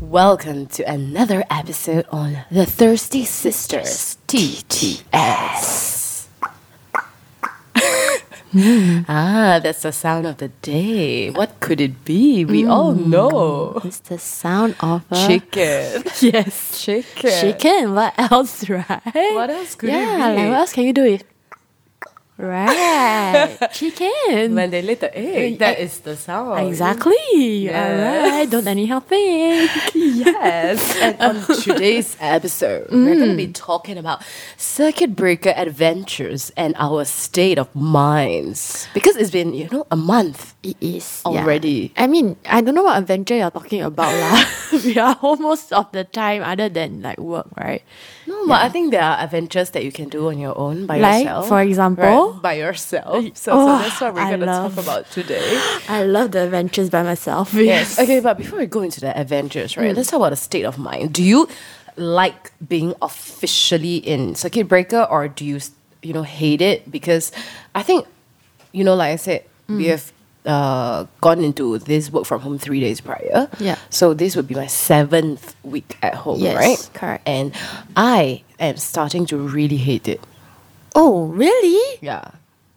[0.00, 5.06] Welcome to another episode on the Thirsty Sisters TTS.
[9.08, 11.30] ah, that's the sound of the day.
[11.30, 12.44] What could it be?
[12.44, 13.80] We all know.
[13.82, 16.04] It's the sound of Chicken.
[16.20, 16.84] Yes.
[16.84, 17.30] Chicken.
[17.40, 17.94] Chicken.
[17.94, 19.00] What else, right?
[19.14, 20.20] What else could yeah, it be?
[20.20, 21.24] Yeah, like what else can you do with?
[22.38, 23.56] Right.
[23.72, 24.54] Chicken.
[24.54, 26.68] When they lay the egg, that is the sound.
[26.68, 27.16] exactly.
[27.32, 27.72] Yes.
[27.72, 28.50] Alright.
[28.50, 29.70] Don't anyhow think.
[29.94, 30.84] Yes.
[31.00, 34.22] and on today's episode, we're going to be talking about
[34.58, 38.86] circuit breaker adventures and our state of minds.
[38.92, 40.54] Because it's been, you know, a month.
[40.62, 41.40] It is yeah.
[41.40, 41.92] Already.
[41.96, 44.44] I mean, I don't know what adventure you're talking about, lah.
[44.84, 47.82] we are almost of the time other than like work, right?
[48.26, 50.98] No, but I think there are adventures that you can do on your own by
[50.98, 51.48] Like, yourself.
[51.48, 52.32] for example?
[52.32, 53.24] Right, by yourself.
[53.36, 55.60] So, Oh, so that's what we're I going to love- talk about today.
[55.88, 57.54] I love the adventures by myself.
[57.66, 57.98] Yes.
[57.98, 59.96] Okay, but before we go into the adventures, right, hmm.
[59.96, 61.12] let's talk about the state of mind.
[61.12, 61.48] Do you
[61.96, 65.60] like being officially in circuit breaker or do you,
[66.02, 66.90] you know, hate it?
[66.90, 67.32] Because
[67.74, 68.06] I think,
[68.72, 69.90] you know, like I said, we hmm.
[69.90, 70.12] have
[70.46, 73.48] uh, gone into this work from home three days prior.
[73.58, 73.76] Yeah.
[73.90, 76.42] So this would be my seventh week at home, right?
[76.42, 76.90] Yes, right?
[76.94, 77.28] correct.
[77.28, 77.52] And
[77.96, 80.20] I am starting to really hate it.
[80.94, 81.98] Oh, really?
[82.00, 82.30] Yeah.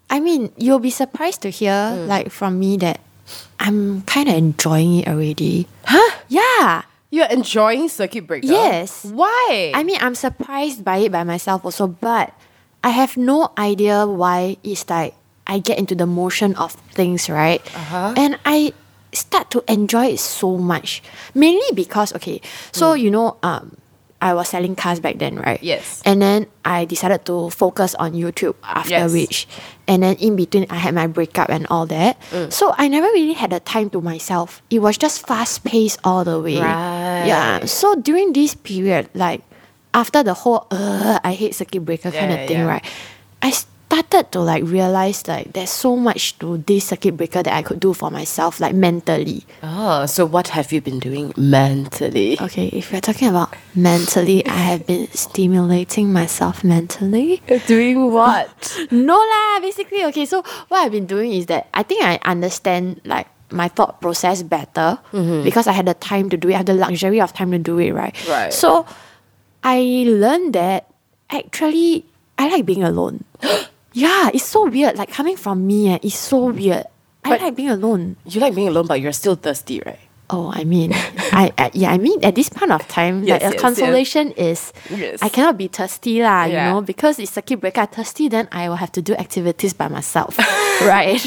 [0.10, 3.00] I mean, you'll be surprised to hear, like, from me that
[3.60, 5.68] I'm kind of enjoying it already.
[5.86, 6.18] Huh?
[6.28, 6.84] Yeah.
[7.12, 8.48] You're enjoying circuit breaker?
[8.48, 9.06] Yes.
[9.06, 9.72] Why?
[9.74, 12.34] I mean, I'm surprised by it by myself also, but
[12.84, 15.14] I have no idea why it's like
[15.50, 17.60] I get into the motion of things, right?
[17.76, 18.14] Uh-huh.
[18.16, 18.72] And I
[19.12, 21.02] start to enjoy it so much.
[21.34, 22.40] Mainly because, okay,
[22.72, 23.76] so, you know, um,
[24.22, 25.58] I was selling cars back then, right?
[25.64, 26.04] Yes.
[26.06, 29.14] And then I decided to focus on YouTube after Yes.
[29.14, 29.48] which,
[29.88, 32.20] and then in between I had my breakup and all that.
[32.30, 32.52] Mm.
[32.52, 34.62] So I never really had the time to myself.
[34.70, 36.60] It was just fast paced all the way.
[36.60, 37.26] Right.
[37.32, 37.64] Yeah.
[37.66, 39.42] So during this period, like
[39.96, 42.68] after the whole uh, I hate circuit breaker kind Yeah, of thing, yeah.
[42.68, 42.86] right?
[43.42, 43.56] I
[43.90, 47.80] started to like realize like there's so much to this circuit breaker that I could
[47.80, 49.46] do for myself, like mentally.
[49.64, 52.38] Oh, so what have you been doing mentally?
[52.40, 57.42] Okay, if we're talking about mentally, I have been stimulating myself mentally.
[57.66, 58.78] Doing what?
[58.92, 63.02] No lah, basically, okay, so what I've been doing is that I think I understand
[63.06, 65.44] like my thought process better mm-hmm.
[65.44, 67.58] because I had the time to do it, I have the luxury of time to
[67.58, 68.14] do it, right?
[68.28, 68.54] Right.
[68.54, 68.86] So
[69.64, 70.94] I learned that
[71.30, 72.06] actually
[72.38, 73.26] I like being alone.
[74.00, 74.98] yeah, it's so weird.
[74.98, 76.86] Like coming from me, eh, it's so weird.
[77.24, 78.16] I like being alone.
[78.26, 80.00] you like being alone, but you're still thirsty, right?
[80.32, 80.94] Oh, I mean,
[81.34, 84.32] I, I yeah, I mean at this point of time, Yes, like a yes, consolation
[84.34, 85.20] is Yes.
[85.22, 88.78] I cannot be thirsty lah, you know, because it's circuit breaker thirsty, then I will
[88.78, 90.38] have to do activities by myself.
[90.86, 91.20] right.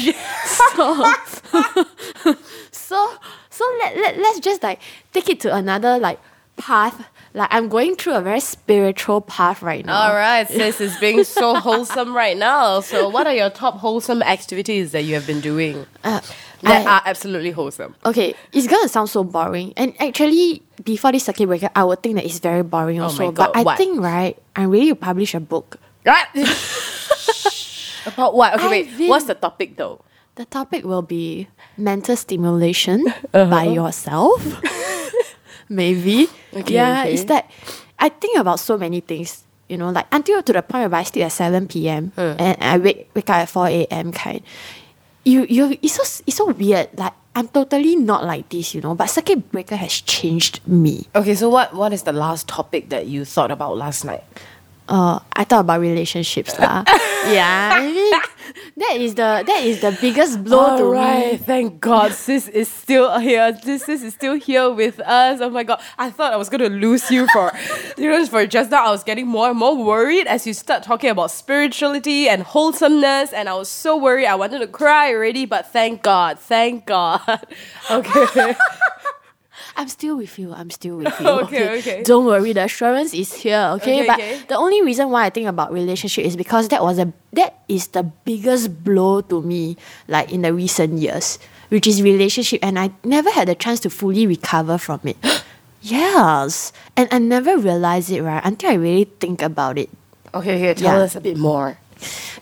[0.45, 1.13] so
[2.71, 2.97] so
[3.49, 4.79] so let, let let's just like
[5.13, 6.19] take it to another like
[6.57, 7.05] path.
[7.35, 10.09] Like I'm going through a very spiritual path right now.
[10.09, 12.79] All right, sis is being so wholesome right now.
[12.81, 16.21] So, what are your top wholesome activities that you have been doing Uh,
[16.61, 17.95] that I- are absolutely wholesome?
[18.05, 19.73] Okay, it's gonna sound so boring.
[19.77, 23.25] And actually, before this circuit breaker, I would think that it's very boring Oh also.
[23.25, 23.77] my but God, I what?
[23.77, 25.77] think right, I'm ready to publish a book.
[26.05, 26.27] Right?
[28.05, 28.53] About what?
[28.55, 28.97] Okay, I've wait.
[28.97, 30.01] been- What's the topic though?
[30.35, 33.49] The topic will be mental stimulation Uh-huh.
[33.49, 34.37] by yourself.
[35.69, 36.27] Maybe.
[36.53, 37.13] Okay, yeah, okay.
[37.13, 37.49] it's that
[37.99, 39.43] I think about so many things.
[39.69, 42.77] You know, like until to the point where I sleep at seven PM and I
[42.77, 44.41] wake wake up at four AM kind.
[45.23, 46.89] You you it's so it's so weird.
[46.97, 48.93] Like I'm totally not like this, you know.
[48.93, 51.07] But circuit breaker has changed me.
[51.15, 54.23] Okay, so what what is the last topic that you thought about last night?
[54.93, 56.85] Uh, I thought about relationships lah.
[57.25, 58.13] yeah, I mean
[58.77, 61.37] that is the that is the biggest blow to me.
[61.37, 63.51] thank God, sis is still here.
[63.53, 65.41] This sis is still here with us.
[65.41, 67.51] Oh my God, I thought I was gonna lose you for,
[67.97, 68.85] you know, for just now.
[68.85, 73.33] I was getting more and more worried as you start talking about spirituality and wholesomeness,
[73.33, 74.27] and I was so worried.
[74.27, 77.47] I wanted to cry already, but thank God, thank God.
[77.89, 78.53] Okay.
[79.75, 80.53] I'm still with you.
[80.53, 81.27] I'm still with you.
[81.49, 82.03] Okay, okay.
[82.03, 83.73] Don't worry, the assurance is here.
[83.81, 84.41] Okay, Okay, but okay.
[84.47, 87.87] the only reason why I think about relationship is because that was a that is
[87.97, 89.77] the biggest blow to me,
[90.07, 91.39] like in the recent years,
[91.69, 95.17] which is relationship, and I never had the chance to fully recover from it.
[95.81, 99.89] yes, and I never realized it right until I really think about it.
[100.33, 100.73] okay, okay.
[100.73, 101.05] Tell Yeah.
[101.05, 101.77] us a bit more.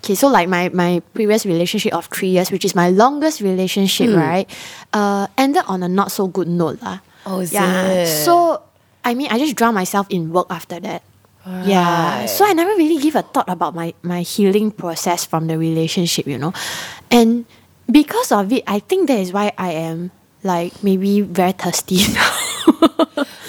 [0.01, 4.09] Okay, so like my, my previous relationship of three years, which is my longest relationship,
[4.15, 4.49] right,
[4.93, 6.99] uh, ended on a not so good note lah.
[7.25, 8.03] Oh, is yeah.
[8.03, 8.07] it?
[8.07, 8.63] So
[9.03, 11.03] I mean, I just drown myself in work after that.
[11.45, 12.25] Yeah.
[12.27, 16.27] So I never really give a thought about my, my healing process from the relationship,
[16.27, 16.53] you know.
[17.09, 17.45] And
[17.89, 20.11] because of it, I think that is why I am
[20.43, 22.29] like maybe very thirsty now.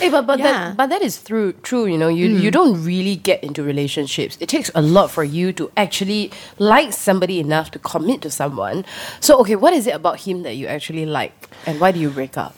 [0.00, 0.46] Hey, but but Yeah.
[0.46, 0.52] Mm.
[0.52, 1.86] that but that is through true.
[1.86, 4.36] You know, you you don't really get into relationships.
[4.40, 8.84] It takes a lot for you to actually like somebody enough to commit to someone.
[9.20, 11.32] So okay, what is it about him that you actually like,
[11.66, 12.56] and why do you break up?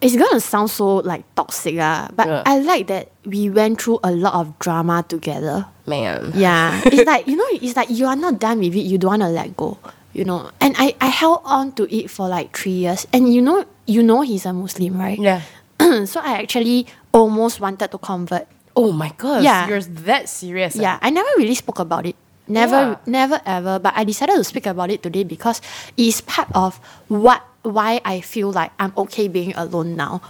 [0.00, 2.42] It's gonna sound so like toxic, ah, but Yeah.
[2.44, 5.66] I like that we went through a lot of drama together.
[5.86, 6.80] Man, Yeah.
[6.84, 9.30] it's like, you know, it's like you are not done with it, you don't wanna
[9.30, 9.78] let go.
[10.12, 10.50] You know.
[10.60, 13.06] And I, I held on to it for like three years.
[13.12, 15.18] And you know you know he's a Muslim, right?
[15.18, 15.42] yeah.
[16.06, 18.46] so I actually almost wanted to convert.
[18.74, 19.68] Oh my god, Yeah.
[19.68, 20.76] you're that serious.
[20.76, 20.82] ah?
[20.82, 22.16] Yeah, I never really spoke about it.
[22.48, 22.96] Never, Yeah.
[23.06, 23.78] never ever.
[23.78, 25.60] But I decided to speak about it today because
[25.96, 26.78] it's part of
[27.08, 30.22] what why I feel like I'm okay being alone now.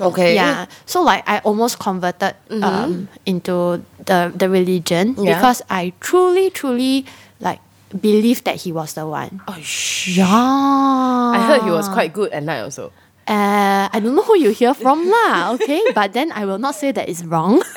[0.00, 0.34] Okay.
[0.34, 0.64] Yeah.
[0.86, 2.32] So like I almost converted
[2.64, 5.36] um, into the the religion Yeah.
[5.36, 7.04] because I truly, truly
[7.40, 7.60] like
[7.92, 9.44] believed that he was the one.
[9.46, 10.16] Oh sh.
[10.16, 10.24] Yeah.
[11.36, 12.92] I heard he was quite good at night also.
[13.28, 15.84] Uh, I don't know who you hear from lah, okay?
[15.94, 17.60] but then I will not say that it's wrong.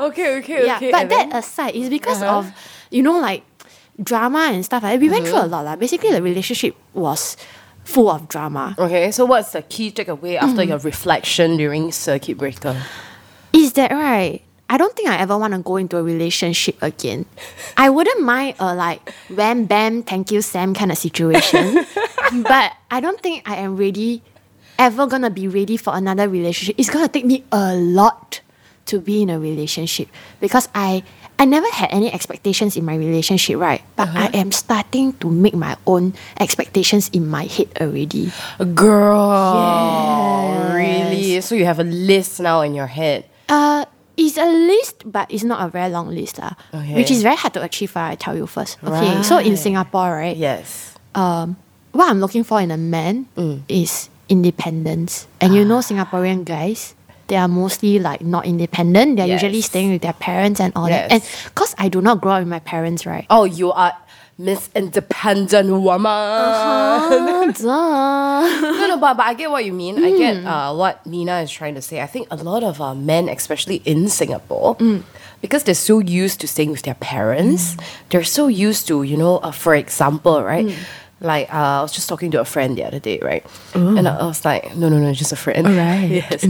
[0.00, 0.90] Okay, okay, yeah, okay.
[0.90, 2.38] but that aside, it's because Uh-huh.
[2.42, 2.50] of
[2.90, 3.42] you know like
[4.02, 4.82] drama and stuff.
[4.82, 5.32] Like, we went Mm-hmm.
[5.34, 5.64] through a lot.
[5.64, 5.78] Like.
[5.78, 7.36] Basically, the relationship was
[7.84, 8.74] full of drama.
[8.78, 10.68] Okay, so what's the key takeaway after Mm.
[10.68, 12.80] your reflection during circuit breaker?
[13.52, 14.42] Is that right?
[14.68, 17.26] I don't think I ever want to go into a relationship again.
[17.76, 21.84] I wouldn't mind a like wham bam, thank you Sam kind of situation,
[22.42, 24.22] but I don't think I am ready,
[24.78, 26.74] ever gonna be ready for another relationship.
[26.78, 28.40] It's gonna take me a lot
[28.86, 30.08] to be in a relationship
[30.40, 31.04] because I
[31.38, 33.82] I never had any expectations in my relationship, right?
[33.96, 38.30] But I am starting to make my own expectations in my head already.
[38.74, 39.54] Girl,
[40.54, 40.74] yes.
[40.74, 41.40] really?
[41.40, 43.24] So you have a list now in your head.
[43.48, 43.84] Uh,
[44.16, 46.94] it's a list, but it's not a very long list, uh, Okay.
[46.94, 47.96] which is very hard to achieve.
[47.96, 48.78] uh, I tell you first.
[48.84, 50.36] Okay, so in Singapore, right?
[50.36, 50.94] Yes.
[51.14, 51.56] Um,
[51.92, 53.62] what I'm looking for in a man Mm.
[53.68, 56.94] is independence, and you know, Singaporean guys.
[57.28, 59.16] They are mostly like not independent.
[59.16, 61.10] They're usually staying with their parents and all that.
[61.12, 61.22] And
[61.54, 63.26] cause I do not grow up with my parents, right?
[63.30, 63.92] Oh, you are
[64.36, 66.10] Miss Independent Woman.
[66.10, 67.52] Uh-huh.
[67.64, 70.02] No, no, but, but I get what you mean.
[70.04, 72.00] I get uh, what Nina is trying to say.
[72.00, 74.76] I think a lot of uh, men, especially in Singapore,
[75.40, 77.76] because they're so used to staying with their parents,
[78.10, 80.66] they're so used to, you know, uh, for example, right?
[81.24, 83.44] Like uh, I was just talking to a friend the other day, right?
[83.74, 85.66] And I, I was like, no, no, no, just a friend.
[85.66, 86.10] Alright.
[86.20, 86.44] yes.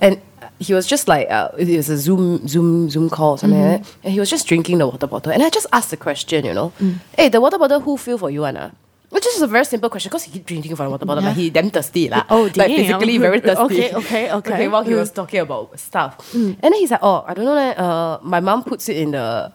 [0.00, 0.20] And
[0.58, 3.82] he was just like, uh, it was a Zoom, Zoom, Zoom call, or something like
[3.82, 3.94] that.
[4.02, 5.30] And he was just drinking the water bottle.
[5.32, 6.72] And I just asked the question, you know,
[7.16, 8.74] hey, the water bottle, who fill for you, Anna?
[9.10, 11.30] Which is a very simple question because he keep drinking from the water bottle, Yeah.
[11.30, 12.24] but he damn thirsty lah.
[12.28, 12.66] Oh, damn.
[12.68, 13.62] like physically very thirsty.
[13.64, 14.52] Okay, okay, okay.
[14.54, 14.96] okay, while he Mm.
[14.98, 17.78] was talking about stuff, and then he's like, "Oh, I don't know that.
[17.78, 19.52] Uh, my mom puts it in the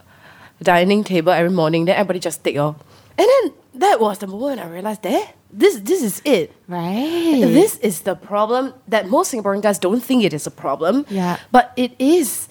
[0.64, 1.84] dining table every morning.
[1.86, 2.76] Then everybody just take off."
[3.18, 6.52] And then that was the moment I realized that this this is it.
[6.68, 7.42] right.
[7.44, 11.06] This is the problem that most Singaporean guys don't think it is a problem.
[11.10, 11.38] Yeah.
[11.52, 12.48] But it is.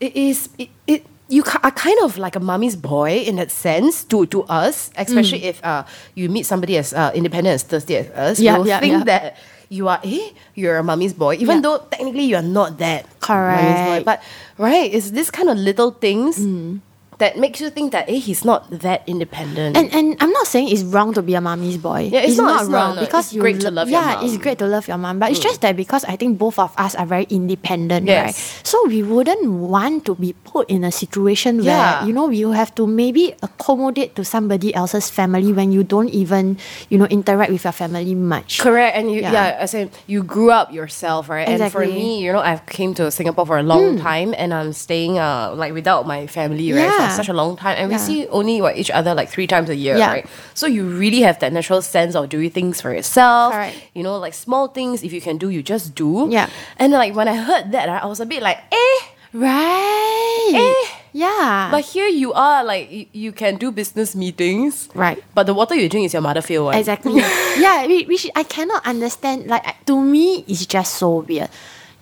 [0.00, 0.48] It is.
[0.58, 4.44] It, it you are kind of like a mommy's boy in that sense to to
[4.52, 5.50] us, especially Mm.
[5.50, 8.36] if uh, you meet somebody as uh, independent as thirsty as us.
[8.40, 9.04] Yeah, you'll yeah, think yeah.
[9.04, 9.24] that
[9.72, 11.62] you are eh, you're a mommy's boy, even Yeah.
[11.64, 13.24] though technically you are not that mommy's boy.
[13.24, 14.04] Correct.
[14.04, 14.20] But
[14.60, 16.84] right, it's this kind of little things Mm.
[17.18, 19.76] That makes you think that eh, he's not that independent.
[19.76, 22.08] And and I'm not saying it's wrong to be a mommy's boy.
[22.10, 23.02] Yeah, it's not- it's not, wrong no.
[23.04, 24.10] because It's you great to lo- love your mom.
[24.20, 25.18] yeah, it's great to love your mom.
[25.18, 28.34] But it's just that because I think both of us are very independent, right?
[28.64, 32.00] So we wouldn't want to be put in a situation Yeah.
[32.00, 36.08] where you know you have to maybe accommodate to somebody else's family when you don't
[36.10, 36.56] even
[36.88, 38.58] you know interact with your family much.
[38.58, 39.32] Correct, and you Yeah.
[39.32, 41.46] yeah, I say you grew up yourself, right?
[41.48, 41.62] Exactly.
[41.64, 44.72] And for me, you know, I've came to Singapore for a long time, and I'm
[44.72, 47.01] staying uh like without my family, right, Yeah.
[47.10, 49.68] For such a long time, and we see only what each other like three times
[49.68, 50.26] a year, right?
[50.54, 53.52] So you really have that natural sense of doing things for yourself.
[53.52, 53.76] Correct.
[53.94, 55.02] You know, like small things.
[55.02, 56.28] If you can do, you just do.
[56.30, 56.48] Yeah.
[56.78, 58.98] And like when I heard that, I was a bit like, eh.
[59.34, 60.52] Right.
[60.54, 60.88] Eh.
[61.12, 61.68] Yeah.
[61.70, 65.22] But here you are, like you, you can do business meetings, Right.
[65.34, 66.76] But the water you drink is your mother feel one.
[66.76, 67.16] Exactly.
[67.58, 69.46] yeah, which I cannot understand.
[69.46, 71.48] Like to me, it's just so weird.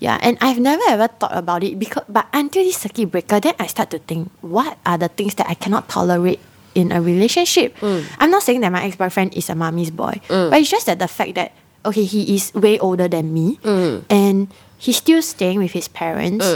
[0.01, 3.55] Yeah, and I've never ever thought about it because, but until this circuit breaker, then
[3.61, 6.41] I start to think, what are the things that I cannot tolerate
[6.75, 7.77] in a relationship?
[7.85, 8.09] Mm.
[8.19, 10.51] I'm not saying that my ex boyfriend is a mommy's boy, mm.
[10.51, 11.53] but it's just that the fact that
[11.85, 14.03] okay, he is way older than me, mm.
[14.09, 16.49] and he's still staying with his parents,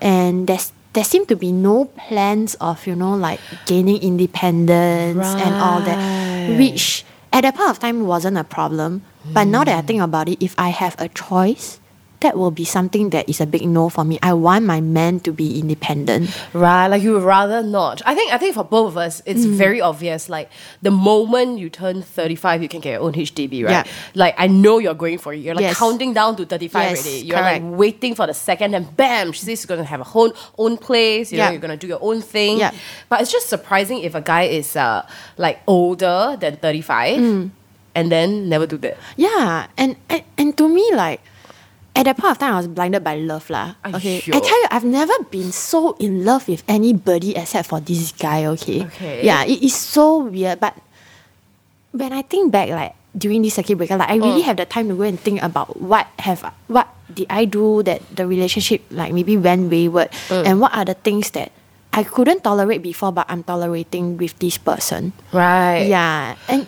[0.00, 5.54] and there's there seem to be no plans of you know like gaining independence and
[5.58, 5.98] all that,
[6.56, 9.02] which at that point of time wasn't a problem.
[9.26, 11.81] But now that I think about it, if I have a choice
[12.22, 14.18] that will be something that is a big no for me.
[14.22, 16.30] I want my man to be independent.
[16.54, 18.02] Right, like you would rather not.
[18.06, 19.54] I think I think for both of us, it's Mm.
[19.54, 20.28] very obvious.
[20.28, 20.50] Like
[20.82, 23.84] the moment you turn thirty five, you can get your own HDB, right?
[23.86, 23.92] Yeah.
[24.14, 25.38] Like I know you're going for it.
[25.44, 25.78] You're like Yes.
[25.78, 27.26] counting down to thirty five Yes, already.
[27.26, 27.64] You're correct.
[27.64, 30.76] like waiting for the second, and bam, she says she's gonna have a own own
[30.78, 31.30] place.
[31.32, 32.58] You know, you're gonna do your own thing.
[32.58, 32.70] Yeah.
[33.08, 35.02] But it's just surprising if a guy is uh
[35.36, 37.50] like older than thirty five, Mm.
[37.94, 38.96] and then never do that.
[39.16, 41.20] Yeah, and, and and to me like
[41.94, 43.74] at that point of time I was blinded by love lah.
[43.84, 48.12] Okay, I tell you I've never been so in love with anybody except for this
[48.12, 48.46] guy.
[48.56, 48.84] Okay.
[48.88, 49.24] Okay.
[49.24, 50.74] Yeah, it is so weird, but
[51.92, 54.48] when I think back like during this circuit breaker, like I really Mm.
[54.48, 56.40] have the time to go and think about what have
[56.72, 60.44] what did I do that the relationship like maybe went wayward, Mm.
[60.48, 61.52] and what are the things that
[61.92, 65.12] I couldn't tolerate before, but I'm tolerating with this person.
[65.28, 65.84] Right.
[65.92, 66.64] Yeah, and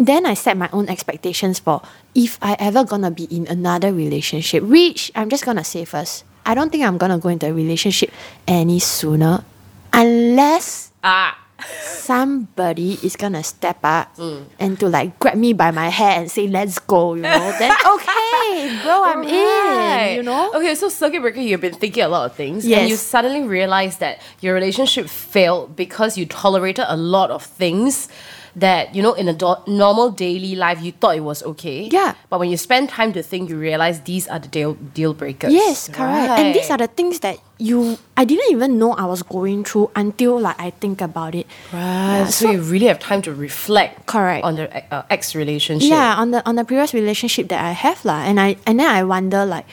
[0.00, 1.82] then I set my own expectations for
[2.14, 6.24] if I ever gonna be in another relationship, which I'm just gonna say first.
[6.46, 8.10] I don't think I'm gonna go into a relationship
[8.48, 9.44] any sooner
[9.92, 11.36] unless Ah.
[11.84, 14.16] somebody is gonna step up
[14.58, 17.70] and to like grab me by my hair and say, let's go, you know, then
[17.94, 20.50] okay, bro, I'm in, you know?
[20.54, 23.98] Okay, so circuit breaker, you've been thinking a lot of things, and you suddenly realize
[23.98, 28.08] that your relationship failed because you tolerated a lot of things
[28.56, 31.88] that you know in a do- normal daily life you thought it was okay.
[31.90, 32.14] Yeah.
[32.28, 35.52] But when you spend time to think, you realize these are the deal deal breakers.
[35.52, 36.38] Yes, correct.
[36.38, 39.90] And these are the things that you I didn't even know I was going through
[39.94, 41.46] until like I think about it.
[41.72, 42.26] right.
[42.28, 44.06] so, you really have time to reflect.
[44.06, 44.44] Correct.
[44.44, 45.90] On the uh, ex relationship.
[45.90, 48.88] Yeah, on the on the previous relationship that I have lah, and I and then
[48.88, 49.66] I wonder like,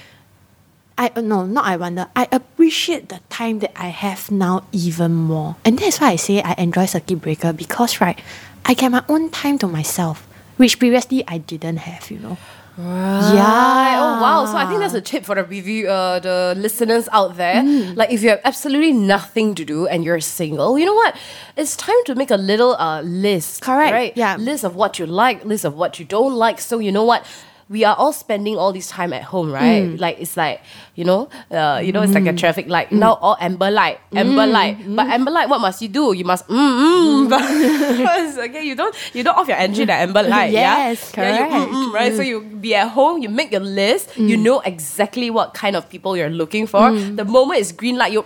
[0.97, 5.15] I uh, no not I wonder I appreciate the time that I have now even
[5.15, 8.19] more, and that's why I say I enjoy circuit breaker because right,
[8.67, 12.37] I get my own time to myself, which previously I didn't have, you know.
[12.77, 13.33] Right.
[13.33, 13.95] Yeah.
[13.97, 14.45] Oh wow.
[14.45, 17.55] So I think that's a tip for the review, uh, the listeners out there.
[17.55, 17.95] Mm.
[17.95, 21.17] Like if you have absolutely nothing to do and you're single, you know what?
[21.55, 23.61] It's time to make a little uh list.
[23.63, 23.93] Correct.
[23.93, 24.13] Right.
[24.15, 24.35] Yeah.
[24.35, 26.59] List of what you like, list of what you don't like.
[26.61, 27.25] So you know what.
[27.69, 29.83] We are all spending all this time at home, right?
[29.83, 29.99] Mm.
[29.99, 30.61] Like it's like
[30.95, 32.91] you know, uh, you know, it's like a traffic light.
[32.91, 34.51] Now all amber light, amber Mm.
[34.51, 34.75] light.
[34.95, 36.13] But amber light, what must you do?
[36.13, 38.37] You must mm mm.
[38.47, 40.51] Okay, you don't you don't off your engine at amber light.
[40.51, 40.87] yeah?
[40.89, 41.71] Yes, Yeah, you, mm, correct.
[41.73, 42.13] mm, right?
[42.15, 44.29] So you be at home, you make your list, Mm.
[44.29, 46.91] you know exactly what kind of people you're looking for.
[46.91, 48.23] The moment it's green light, you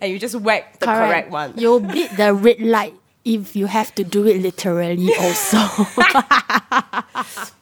[0.00, 1.54] and you just whack the correct, one.
[1.56, 5.58] You'll beat the red light if you have to do it literally also.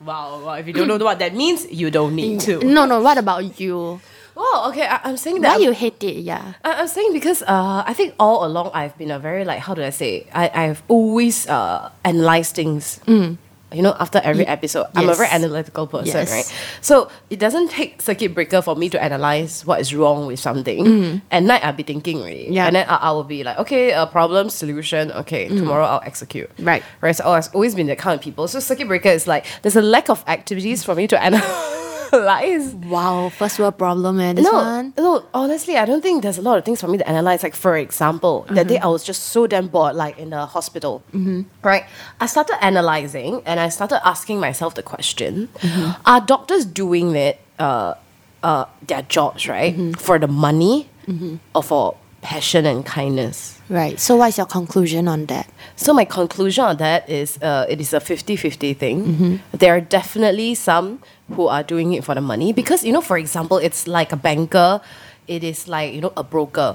[0.02, 2.58] Wow, wow, if you don't know what that means, you don't need to.
[2.64, 3.00] no, no.
[3.00, 4.00] What about you?
[4.36, 4.82] Oh, okay.
[4.86, 5.58] I, I'm saying that.
[5.58, 6.16] Why you hate it?
[6.24, 6.54] Yeah.
[6.64, 9.74] I, I'm saying because uh, I think all along I've been a very like how
[9.74, 12.98] do I say I I've always uh, analyzed things.
[13.74, 15.34] You know, after every episode, I'm a very Mm.
[15.34, 16.30] analytical person, Yes.
[16.30, 16.46] right?
[16.80, 21.20] So it doesn't take circuit breaker for me to analyze what is wrong with something.
[21.30, 22.46] At night, I'll be thinking Mm.
[22.50, 22.66] Yeah.
[22.66, 25.10] and then I, I will be like, okay, a problem, solution.
[25.12, 26.50] Okay, tomorrow I'll execute.
[26.56, 26.66] Mm.
[26.66, 26.82] Right.
[27.00, 27.16] right.
[27.16, 28.46] So I've always been that kind of people.
[28.48, 31.81] So circuit breaker is like there's a lack of activities for me to analyze.
[32.12, 34.36] Wow, first world problem, man.
[34.36, 34.92] This No, one.
[34.98, 37.42] no, honestly, I don't think there's a lot of things for me to analyze.
[37.42, 41.02] Like, for example, that day I was just so damn bored, like in the hospital.
[41.62, 41.84] Right?
[42.20, 45.48] I started analyzing and I started asking myself the question
[46.04, 47.94] Are doctors doing it, uh,
[48.42, 50.88] uh, their jobs, right, for the money
[51.54, 53.58] or for passion and kindness?
[53.68, 53.98] Right.
[53.98, 55.48] So, what's your conclusion on that?
[55.76, 59.40] So my conclusion on that is uh, it is a 50-50 thing.
[59.52, 61.00] There are definitely some
[61.32, 64.16] who are doing it for the money because you know for example it's like a
[64.16, 64.80] banker
[65.28, 66.74] it is like you know a broker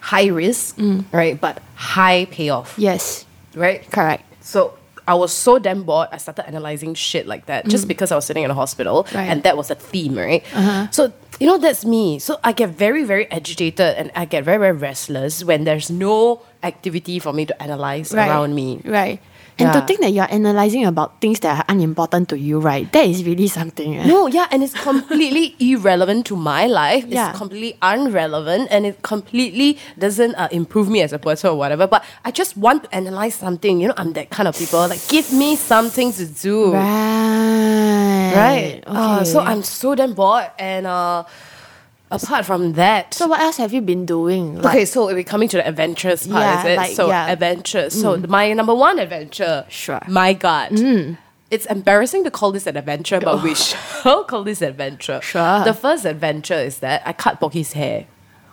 [0.00, 0.76] high risk
[1.12, 4.24] right but high payoff Yes, right correct.
[4.40, 4.74] so
[5.08, 6.06] I was so damn bored.
[6.12, 7.88] I started analyzing shit like that just mm.
[7.88, 9.26] because I was sitting in a hospital, Right.
[9.26, 10.44] and that was a theme, right?
[10.54, 10.86] Uh-huh.
[10.92, 12.20] So you know that's me.
[12.20, 16.42] So I get very very agitated and I get very very restless when there's no
[16.62, 18.28] activity for me to analyze Right.
[18.28, 18.82] around me.
[18.84, 19.18] Right.
[19.60, 19.86] And to Yeah.
[19.86, 22.90] think that you're analyzing about things that are unimportant to you, right?
[22.92, 23.98] That is really something.
[23.98, 24.06] eh?
[24.06, 27.04] No, yeah, and it's completely irrelevant to my life.
[27.04, 27.32] It's Yeah.
[27.32, 31.86] completely irrelevant, and it completely doesn't uh, improve me as a person or whatever.
[31.86, 33.80] But I just want to analyze something.
[33.80, 34.80] You know, I'm that kind of people.
[34.88, 36.72] Like, give me something to do.
[36.72, 38.30] Right.
[38.32, 38.82] Right.
[38.86, 41.24] Uh, so I'm so damn bored, and uh,
[42.10, 44.60] apart from that, So, what else have you been doing?
[44.60, 46.76] Like, okay, so we're coming to the adventurous part, Yeah, is it?
[46.76, 47.28] like, so yeah.
[47.28, 47.32] Mm.
[47.32, 48.00] adventures.
[48.00, 49.64] So my number one adventure.
[49.68, 50.00] Sure.
[50.00, 50.08] Mm.
[50.08, 51.16] My God.
[51.50, 55.20] It's embarrassing to call this an adventure, but we shall call this adventure.
[55.20, 55.64] Sure.
[55.64, 58.06] The first adventure is that I cut Pocky's hair.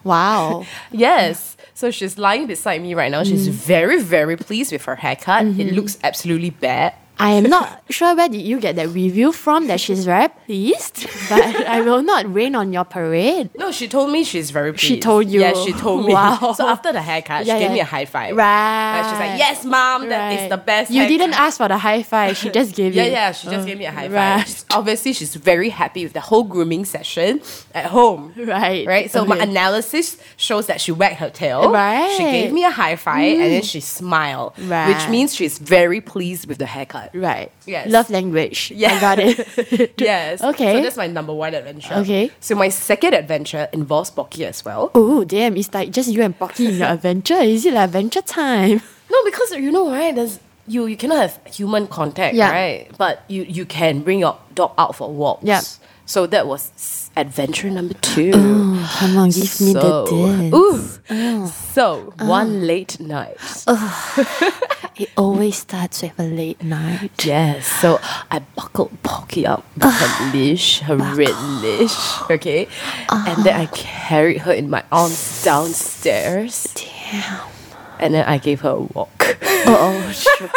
[0.03, 0.65] wow.
[0.91, 1.55] Yes.
[1.75, 3.23] So she's lying beside me right now.
[3.23, 3.51] She's Mm.
[3.51, 5.45] very, very pleased with her haircut.
[5.45, 6.93] It looks absolutely bad.
[7.19, 11.07] I am not sure where did you get that review from that she's very pleased,
[11.29, 13.49] but I will not rain on your parade.
[13.57, 14.83] No, she told me she's very pleased.
[14.83, 15.39] She told you.
[15.41, 16.13] Yeah, she told me.
[16.13, 16.53] Wow.
[16.55, 17.73] So after the haircut, Yeah, she gave yeah.
[17.73, 18.35] me a high five.
[18.37, 18.99] Right.
[18.99, 20.49] And she's like, yes, mom, that is Right.
[20.49, 22.37] the best You didn't ask for the high five.
[22.37, 23.01] She just gave you.
[23.01, 24.13] Yeah, yeah, she just gave me a high five.
[24.13, 24.65] right.
[24.71, 27.41] Obviously, she's very happy with the whole grooming session
[27.73, 28.33] at home.
[28.37, 28.85] Right.
[28.87, 29.09] Right?
[29.11, 31.71] So my analysis shows that she wagged her tail.
[31.71, 32.13] Right.
[32.15, 33.69] She gave me a high five and then mm.
[33.71, 34.53] she smiled.
[34.59, 34.87] Right.
[34.89, 35.09] Which Right.
[35.11, 37.06] means she's very pleased with the haircut.
[37.13, 37.51] Right.
[37.65, 37.89] Yes.
[37.89, 38.71] Love language.
[38.75, 38.93] Yeah.
[38.93, 39.93] I got it.
[39.99, 40.41] yes.
[40.41, 40.77] Okay.
[40.77, 41.93] So that's my number one adventure.
[41.95, 42.31] Okay.
[42.39, 44.91] So my second adventure involves Pocky as well.
[44.95, 45.55] oh, damn.
[45.57, 47.35] It's like just you and Pocky in your adventure.
[47.35, 48.81] Is it like adventure time?
[49.09, 50.13] No, because you know, right?
[50.13, 50.37] There's
[50.67, 52.51] you you cannot have human contact, Yeah.
[52.51, 52.91] right?
[52.97, 55.45] But you you can bring your dog out for walks.
[55.45, 55.61] Yeah.
[56.07, 58.31] So that was adventure number two.
[58.33, 60.53] Oh, come on, give me the diss.
[60.53, 61.01] Ooh.
[61.09, 61.47] Oh.
[61.73, 62.65] So one oh.
[62.65, 63.37] late night.
[64.97, 67.23] It always starts with a late night.
[67.23, 67.67] Yes.
[67.67, 67.99] So
[68.31, 72.21] I buckled Pocky up with her leash, her red leash.
[72.31, 72.67] Okay.
[73.07, 76.73] And then I carried her in my arms downstairs.
[76.73, 77.56] Damn.
[77.99, 79.37] And then I gave her a walk.
[79.69, 80.49] Oh, sure.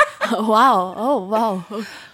[0.46, 0.94] wow.
[0.96, 1.64] Oh, wow.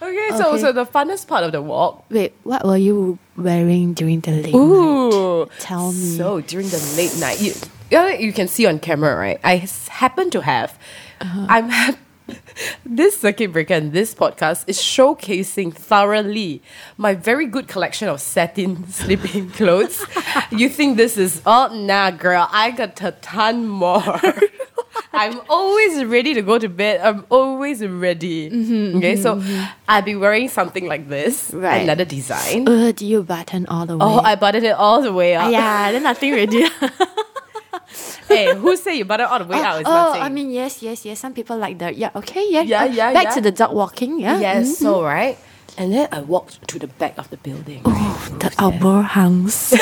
[0.01, 0.61] Okay, so Okay.
[0.61, 4.53] so the funnest part of the walk Wait, what were you wearing during the late
[4.53, 5.49] night?
[5.59, 6.17] Tell me.
[6.17, 7.53] So during the late night, you,
[7.91, 9.39] you, know, you can see on camera, right?
[9.43, 10.77] I s- happen to have,
[11.21, 11.45] Uh-huh.
[11.49, 11.95] I'm
[12.85, 16.61] this circuit breaker and this podcast is showcasing thoroughly
[16.97, 20.03] my very good collection of satin sleeping clothes.
[20.51, 22.47] you think this is oh nah, girl?
[22.51, 24.19] I got a ton more.
[25.13, 27.01] I'm always ready to go to bed.
[27.01, 28.47] I'm always ready.
[28.97, 29.41] okay, so
[29.87, 31.81] I'll be wearing something like this, Mm-hmm, Right.
[31.83, 32.67] another design.
[32.67, 34.05] Uh, do you button all the way?
[34.05, 35.51] Oh, I buttoned it all the way up.
[35.51, 36.67] yeah, then nothing already.
[38.27, 39.79] hey, who say you button all the way out?
[39.81, 40.21] It's oh, nothing.
[40.21, 41.19] I mean, yes, yes, yes.
[41.19, 41.97] Some people like that.
[41.97, 42.11] yeah.
[42.15, 43.35] Okay, yeah, Yeah, uh, yeah, Back yeah.
[43.35, 44.19] to the dog walking.
[44.19, 44.39] Yeah.
[44.39, 44.81] yes, Mhm.
[44.81, 45.37] so right.
[45.77, 47.81] And then I walked to the back of the building.
[47.85, 49.73] Oh, the outdoor house.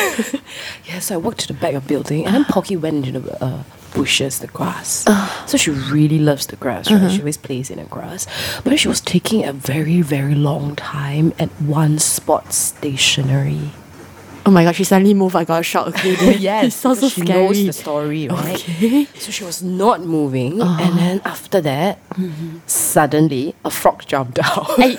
[0.86, 3.20] Yeah, so I walked to the back of the building, and then Pocky went into
[3.24, 3.64] the uh,
[3.96, 5.04] bushes, the grass.
[5.08, 5.28] Uh.
[5.48, 6.98] So she really loves the grass, right?
[6.98, 7.10] Uh-huh.
[7.10, 8.28] She always plays in the grass.
[8.64, 13.72] But she was taking a very, very long time at one spot stationary.
[14.46, 15.36] oh my god, she suddenly moved.
[15.36, 15.88] I got a shock.
[16.06, 17.40] Okay, it sounds so she scary.
[17.48, 18.62] knows the story, right?
[18.62, 19.06] Okay.
[19.18, 21.98] So she was not moving, and then after that,
[22.68, 24.78] suddenly a frog jumped out.
[24.78, 24.94] Ay,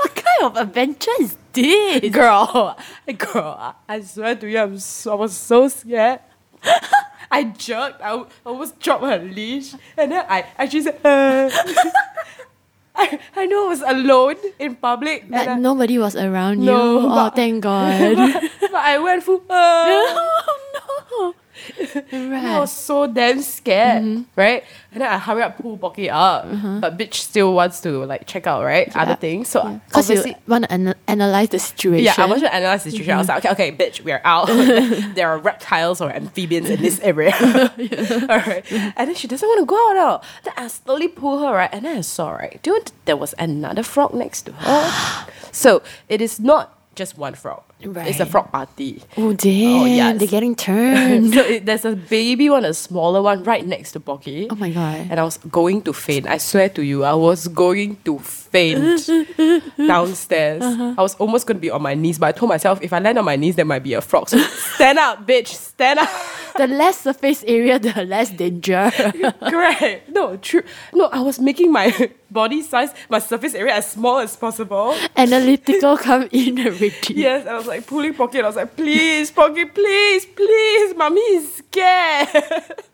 [0.00, 2.08] what kind of adventure is this?
[2.10, 2.76] girl,
[3.18, 6.20] girl, I swear to you, I'm so, I was so scared.
[7.30, 11.50] I jerked, I almost dropped her leash, and then I actually said, uh.
[12.98, 16.72] I, I know I was alone in public, But and I, nobody was around you.
[16.72, 18.16] No, oh, thank God.
[18.16, 19.44] but I went full.
[19.50, 20.58] Uh, oh
[21.12, 21.34] no.
[22.12, 24.22] I was so damn scared, mm-hmm.
[24.34, 24.64] right?
[24.92, 26.78] And then I hurry up, pull Pocky up, uh-huh.
[26.80, 28.94] but bitch still wants to like check out, right?
[28.96, 29.48] Other things.
[29.48, 32.04] So Because you want to ana- analyze the situation.
[32.04, 33.12] Yeah, I want to analyze the situation.
[33.12, 33.46] I was mm-hmm.
[33.46, 34.46] like, okay, okay, bitch, we're out.
[35.14, 37.34] there are reptiles or amphibians in this area.
[37.40, 38.64] All right.
[38.70, 40.20] And then she doesn't want to go out now.
[40.44, 41.70] Then I slowly pull her, right?
[41.72, 42.60] And then I saw, right?
[42.66, 45.26] Know there was another frog next to her?
[45.52, 47.62] so it is not just one frog.
[47.94, 49.02] It's a frog party.
[49.16, 49.82] Oh damn!
[49.82, 50.18] Oh yes.
[50.18, 51.32] They're getting turned.
[51.34, 54.48] so it, there's a baby one, a smaller one, right next to Pocky.
[54.50, 55.06] Oh my God.
[55.10, 56.26] And I was going to faint.
[56.26, 59.06] I swear to you, I was going to faint
[59.76, 60.62] downstairs.
[60.62, 60.94] Uh-huh.
[60.98, 62.98] I was almost going to be on my knees, but I told myself if I
[62.98, 64.28] land on my knees, there might be a frog.
[64.28, 64.38] So
[64.76, 66.08] stand up, bitch, stand up.
[66.56, 68.90] the less surface area, the less danger.
[69.40, 70.08] Correct.
[70.10, 70.62] No, true.
[70.94, 71.90] No, I was making my
[72.30, 74.96] body size, my surface area as small as possible.
[75.16, 76.92] Analytical come in already.
[77.14, 78.38] Yes, I was like pulling Pocky.
[78.38, 82.28] and I was like, please, Pocky, please, please, mommy is scared.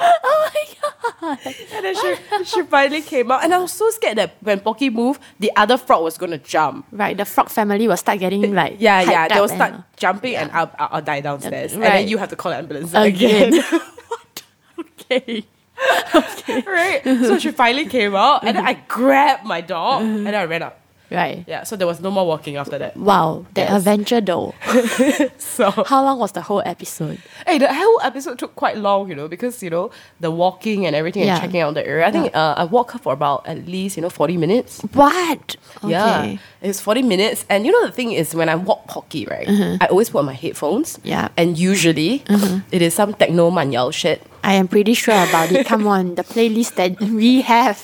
[0.00, 1.38] Oh my god.
[1.74, 3.42] And then she, she finally came out.
[3.42, 6.38] And I was so scared that when Pocky moved, the other frog was going to
[6.38, 6.86] jump.
[6.92, 9.26] Right, the frog family will start getting like Yeah, yeah.
[9.26, 11.72] They will start and- jumping and I'll, I'll, I'll die downstairs.
[11.72, 13.54] And then you have to call the ambulance again.
[13.54, 13.62] again.
[14.06, 14.42] what?
[14.78, 15.44] Okay.
[16.66, 17.00] right?
[17.04, 20.62] So she finally came out and then I grabbed my dog and then I ran
[20.62, 20.80] up.
[21.10, 21.42] Right.
[21.48, 22.94] Yeah, so there was no more walking after that.
[22.94, 23.72] Wow, the Yes.
[23.78, 24.52] adventure though.
[25.38, 27.18] So, How long was the whole episode?
[27.46, 30.94] hey, the whole episode took quite long, you know, because, you know, the walking and
[30.94, 31.34] everything Yeah.
[31.36, 32.06] and checking out the area.
[32.06, 34.82] I think uh, I walked for about at least, you know, 40 minutes.
[34.92, 35.56] What?
[35.82, 37.46] Yeah, it's 40 minutes.
[37.48, 39.48] And you know, the thing is, when I walk Pocky, right,
[39.80, 40.98] I always put on my headphones.
[40.98, 41.08] Mm-hmm.
[41.08, 41.28] Yeah.
[41.38, 42.22] And usually,
[42.70, 44.20] it is some techno manyao shit.
[44.42, 45.66] I am pretty sure about it.
[45.66, 47.78] Come on, the playlist that we have.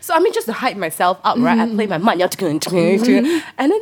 [0.00, 1.76] So, I mean, just to hype myself up, right, I mm-hmm.
[1.76, 3.48] play my manyao, mm-hmm.
[3.58, 3.80] and then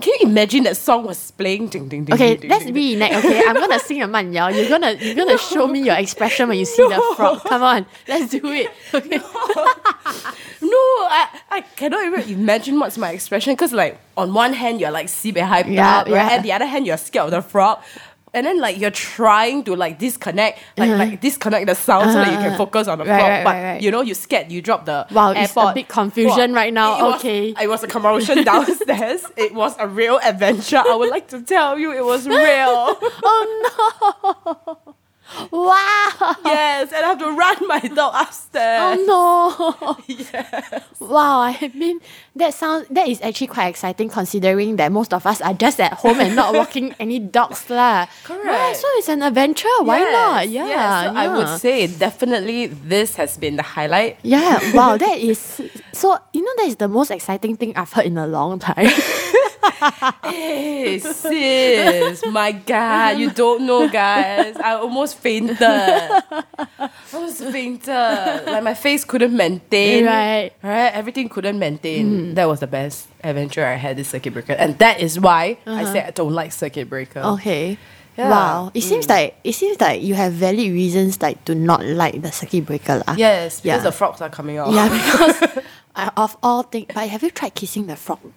[0.00, 1.68] can you imagine that song was playing?
[1.68, 3.14] Ding, ding, ding, Okay, ding, let's ding, reenact.
[3.16, 4.48] Okay, I'm gonna sing a man yao.
[4.48, 7.42] You're gonna you're gonna show me your expression when you see the frog.
[7.42, 8.70] Come on, let's do it.
[8.94, 9.18] Okay.
[10.62, 14.90] No, I, I cannot even imagine what's my expression because, like, on one hand, you're
[14.90, 16.14] like sibei hyped Yeah, up, right?
[16.14, 16.30] yeah.
[16.30, 17.78] And the other hand, you're scared of the frog.
[18.36, 22.30] And then, like, you're trying to, like, disconnect, like, like disconnect the sound so that
[22.30, 22.58] you can Uh-huh.
[22.58, 25.30] focus on the Right, right, but, right, you know, you scared, you drop the Wow,
[25.32, 26.98] it's a big confusion right now.
[26.98, 27.54] it was- Okay.
[27.58, 29.24] It was a commotion downstairs.
[29.38, 30.82] it was a real adventure.
[30.86, 32.98] I would like to tell you it was real.
[33.24, 34.94] Oh no!
[35.52, 36.34] Wow!
[36.44, 38.80] yes, and I have to run my dog upstairs.
[38.82, 39.96] Oh no!
[40.08, 40.82] Yes.
[41.00, 42.00] Wow, I mean
[42.36, 45.94] that sounds that is actually quite exciting considering that most of us are just at
[45.94, 48.06] home and not walking any dogs lah.
[48.24, 48.46] Correct.
[48.46, 49.68] Wow, so it's an adventure.
[49.82, 50.48] Why Yes, not?
[50.48, 51.04] Yeah, yes.
[51.04, 54.18] So I would say definitely this has been the highlight.
[54.22, 55.38] Yeah, wow, that is
[55.92, 56.16] so.
[56.32, 58.88] You know, that is the most exciting thing I've heard in a long time.
[60.24, 64.56] Hey sis, my God, you don't know, guys.
[64.56, 65.58] I almost fainted.
[65.60, 66.22] I
[67.12, 68.46] almost fainted.
[68.46, 70.04] Like my face couldn't maintain.
[70.06, 70.52] Right.
[70.62, 70.92] Right.
[70.92, 72.32] Everything couldn't maintain.
[72.32, 72.34] Mm.
[72.34, 75.82] That was the best adventure I had this circuit breaker, and that is why I
[75.82, 75.92] uh-huh.
[75.92, 77.20] said I don't like circuit breaker.
[77.20, 77.78] okay.
[78.16, 78.30] Yeah.
[78.30, 78.70] Wow.
[78.72, 79.10] It seems mm.
[79.10, 83.02] like it seems like you have valid reasons like to not like the circuit breaker
[83.06, 83.14] lah.
[83.16, 83.90] Yes, because Yeah.
[83.90, 84.72] the frogs are coming out.
[84.72, 85.64] Yeah, because
[85.96, 86.86] uh, of all things.
[86.94, 88.20] But have you tried kissing the frog?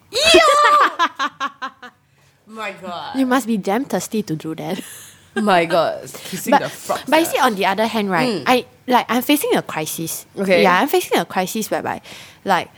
[2.47, 3.15] My God.
[3.15, 4.81] You must be damn thirsty to do that.
[5.35, 6.01] My God.
[6.11, 7.01] Kissing but, the frog.
[7.07, 8.43] but you see, on the other hand, right?
[8.47, 10.25] I like I'm facing a crisis.
[10.35, 10.63] Okay.
[10.63, 12.01] Yeah, I'm facing a crisis whereby,
[12.43, 12.69] like,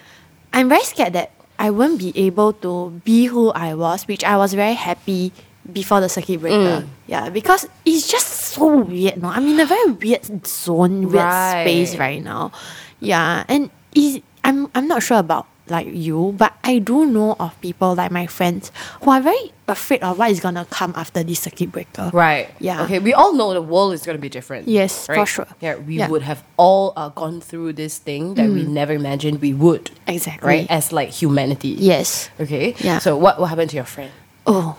[0.52, 4.36] I'm very scared that I won't be able to be who I was, which I
[4.36, 5.32] was very happy
[5.72, 6.86] before the circuit breaker.
[7.08, 9.22] Yeah, because it's just so weird.
[9.22, 11.64] No, I'm in a very weird zone, weird Right.
[11.64, 12.52] space right now.
[13.00, 17.60] Yeah, and is I'm I'm not sure about like you, but I do know of
[17.62, 18.72] people like my friends
[19.04, 22.10] who are very afraid of what is gonna come after this circuit breaker.
[22.14, 22.50] Right.
[22.60, 22.84] Yeah.
[22.84, 23.00] Okay.
[23.00, 24.68] We all know the world is going to be different.
[24.68, 25.48] Yes, for sure.
[25.62, 25.76] Yeah.
[25.76, 26.10] We Yeah.
[26.10, 29.92] would have all uh, gone through this thing that we never imagined we would.
[30.08, 30.48] Exactly.
[30.48, 30.68] Right.
[30.70, 31.70] As like humanity.
[31.80, 32.30] Yes.
[32.40, 32.76] Okay.
[32.80, 33.00] Yeah.
[33.00, 34.12] So what what happened to your friend?
[34.46, 34.76] Oh,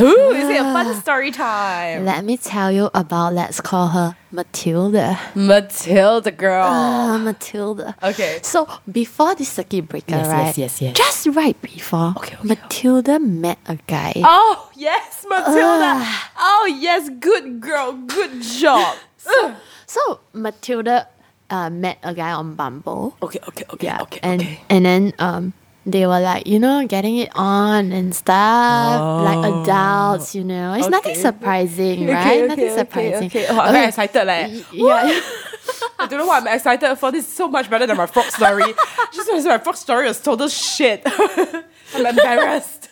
[0.00, 2.04] Ooh, is it a fun story time?
[2.04, 5.18] let me tell you about, let's call her Matilda.
[5.34, 6.66] Matilda girl.
[6.68, 7.94] Ah, Matilda.
[8.02, 8.40] Okay.
[8.42, 10.46] So before this circuit breaker, Yes, right?
[10.46, 10.96] yes, yes, yes.
[10.96, 14.12] Just right before, Okay, okay, Matilda met a guy.
[14.24, 16.02] oh yes, Matilda.
[16.02, 16.32] Ah.
[16.38, 18.96] oh yes, good girl, good job.
[19.86, 21.08] So Matilda
[21.48, 23.16] uh, met a guy on Bumble.
[23.22, 24.02] okay, okay, okay, Yeah.
[24.02, 24.60] okay, and okay.
[24.68, 25.52] and then um
[25.86, 29.62] they were like, you know, getting it on and stuff, like oh.
[29.62, 30.74] adults, you know.
[30.74, 31.20] It's nothing Okay.
[31.22, 32.48] surprising, right?
[32.48, 33.26] nothing surprising.
[33.30, 33.46] Okay, okay.
[33.48, 34.24] Oh, I'm very excited.
[34.26, 35.20] Like, Y- Yeah.
[35.98, 37.10] I don't know what I'm excited for.
[37.10, 38.74] This is so much better than my frog story.
[39.14, 41.02] Just because my frog story was total shit.
[41.94, 42.90] I'm embarrassed.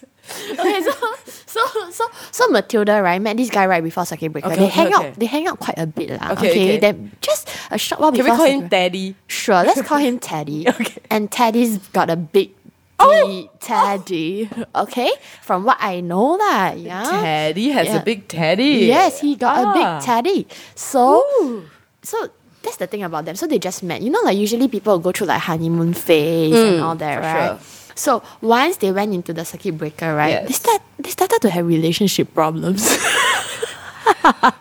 [0.59, 0.93] okay, so
[1.45, 4.49] so so so Matilda right met this guy right before circuit breaker.
[4.49, 5.09] Okay, they okay, hang okay.
[5.09, 5.15] out.
[5.21, 6.33] They hang out quite a bit lah.
[6.33, 6.79] Okay, Okay, okay.
[6.79, 8.47] Then just a short while Can we before.
[8.47, 9.15] call him Teddy?
[9.27, 10.67] Sure, let's call him Teddy.
[10.67, 10.97] Okay.
[11.11, 12.51] And Teddy's got a big
[12.99, 13.51] Oh!
[13.61, 14.49] Teddy.
[14.75, 15.11] Okay,
[15.43, 16.73] from what I know lah.
[16.73, 17.03] Yeah.
[17.05, 18.87] Teddy has a big teddy.
[18.87, 19.73] Yes, he got a Ah.
[19.75, 20.47] big teddy.
[20.75, 21.65] So, Ooh.
[22.03, 22.29] so
[22.63, 23.35] that's the thing about them.
[23.37, 24.01] So they just met.
[24.01, 27.49] You know, like usually people go through like honeymoon phase and all that, Mm, right?
[27.59, 27.59] sure.
[27.97, 30.47] So once they went into the circuit breaker, right?
[30.47, 32.83] They start they started to have relationship problems.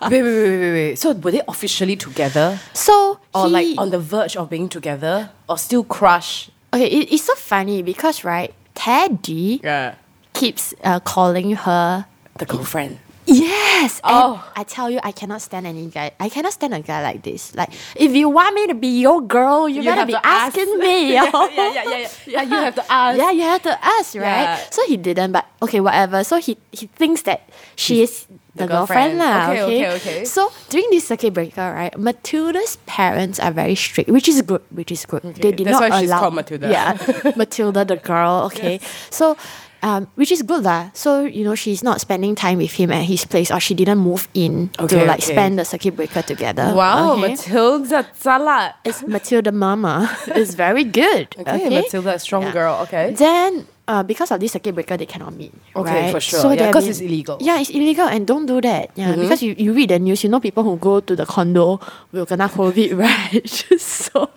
[0.10, 0.96] Wait, wait, wait, wait, wait.
[1.00, 2.60] So were they officially together?
[2.74, 5.32] so Or he, like on the verge of being together?
[5.48, 6.50] Or still crush?
[6.74, 9.96] Okay, it, it's so funny because right, Teddy Yeah.
[10.34, 12.06] keeps uh, calling her
[12.40, 13.00] The girlfriend.
[13.26, 14.02] Yes.
[14.04, 14.52] and Oh.
[14.54, 16.12] I tell you, I cannot stand any guy.
[16.20, 17.56] I cannot stand a guy like this.
[17.56, 20.58] Like, if you want me to be your girl, you, You gotta be to ask.
[20.58, 21.14] asking me.
[21.16, 22.08] yeah, yeah, yeah, yeah, yeah.
[22.28, 23.18] Yeah, you have to ask.
[23.18, 24.44] Yeah, you have to ask, right?
[24.60, 24.70] Yeah.
[24.76, 26.24] So he didn't, but okay, whatever.
[26.26, 27.48] So he he thinks that
[27.80, 29.20] she is the, the girlfriend, girlfriend.
[29.20, 29.50] lah.
[29.50, 30.20] Okay, Okay, okay, okay.
[30.26, 34.92] So during this circuit breaker, right, Matilda's parents are very strict, which is good, which
[34.92, 35.24] is good.
[35.24, 36.20] They did that's not why she's allow.
[36.22, 36.70] called Matilda.
[36.70, 36.98] Yeah,
[37.36, 38.46] Matilda the girl.
[38.54, 39.36] Okay, so.
[39.84, 40.96] Um, which is good lah.
[40.96, 44.00] So you know she's not spending time with him at his place, or she didn't
[44.00, 45.36] move in Okay, to like okay.
[45.36, 46.72] spend the circuit breaker together.
[46.72, 47.36] Wow, okay?
[47.36, 48.80] Matilda Salat.
[48.88, 50.08] it's Matilda Mama
[50.40, 51.36] is very good.
[51.36, 52.54] Okay, Okay, Matilda, strong Yeah.
[52.56, 52.76] girl.
[52.88, 53.12] Okay.
[53.12, 55.52] Then, uh, because of this circuit breaker, they cannot meet.
[55.76, 56.12] Okay, right?
[56.12, 56.40] for sure.
[56.40, 57.38] So Yeah, they have 'cause been- it's illegal.
[57.42, 58.92] Yeah, it's illegal, and don't do that.
[58.96, 59.22] Yeah, Mm-hmm.
[59.22, 61.80] because you, you read the news, you know people who go to the condo
[62.12, 63.44] will kena COVID, right?
[63.80, 64.28] so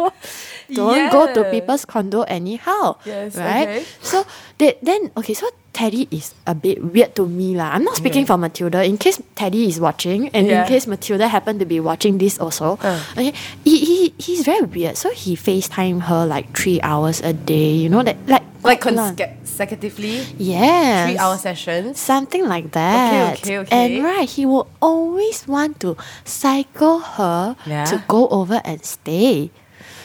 [0.73, 2.97] don't go to people's condo anyhow.
[3.05, 3.69] Yes, right.
[3.69, 3.85] okay.
[4.03, 4.27] So
[4.59, 7.71] they, then okay, so Teddy is a bit weird to me lah.
[7.77, 8.83] I'm not speaking for Matilda.
[8.83, 10.63] In case Teddy is watching, and Yeah.
[10.65, 12.99] in case Matilda happened to be watching this also, Uh.
[13.13, 13.33] okay,
[13.63, 14.97] he, he he's very weird.
[14.97, 17.77] So he FaceTime her like three hours a day.
[17.77, 21.99] You know that like Like oh, consecutively, yeah three hour sessions.
[22.01, 23.39] Something like that.
[23.39, 23.59] okay, okay.
[23.59, 23.97] Okay.
[23.97, 27.85] and right, he will always want to cycle her Yeah.
[27.87, 29.51] to go over and stay.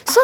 [0.05, 0.19] So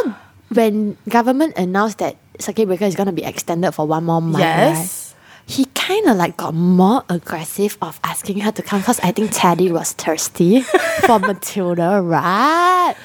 [0.54, 4.74] when government announced that circuit breaker is gonna be extended for one more month, right,
[4.78, 5.16] Yes.
[5.46, 9.32] he kind of like got more aggressive of asking her to come because I think
[9.34, 10.62] Teddy was thirsty
[11.08, 12.96] for Matilda, right?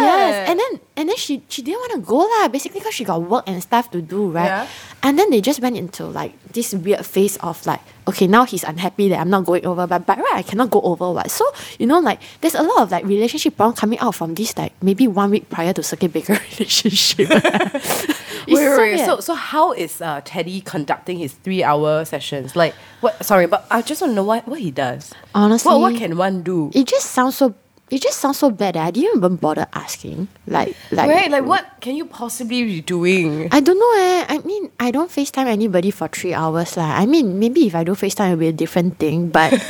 [0.00, 2.48] Yes, and then and then she she didn't want to go lah.
[2.48, 4.46] Basically, because she got work and stuff to do, right?
[4.46, 4.66] Yeah.
[5.02, 8.62] And then they just went into like this weird phase of like, okay, now he's
[8.64, 11.30] unhappy that I'm not going over, but but right, I cannot go over what.
[11.30, 11.44] So
[11.78, 14.72] you know, like there's a lot of like relationship problem coming out from this like
[14.82, 17.28] maybe one week prior to circuit breaker relationship.
[18.48, 19.06] Wait, wait, wait.
[19.06, 22.56] So, so how is uh, Teddy conducting his three-hour sessions?
[22.56, 23.24] Like, what?
[23.24, 25.12] Sorry, but I just want to know what, what he does.
[25.34, 26.70] Honestly, what what can one do?
[26.74, 27.54] it just sounds so.
[27.92, 28.72] It just sounds so bad.
[28.74, 30.28] that I didn't even bother asking.
[30.48, 31.28] Like, like, right?
[31.30, 33.52] Like, what can you possibly be doing?
[33.52, 34.24] I don't know eh.
[34.32, 36.88] I mean, I don't FaceTime anybody for three hours lah.
[36.96, 39.28] I mean, maybe if I do FaceTime, it'll be a different thing.
[39.28, 39.52] But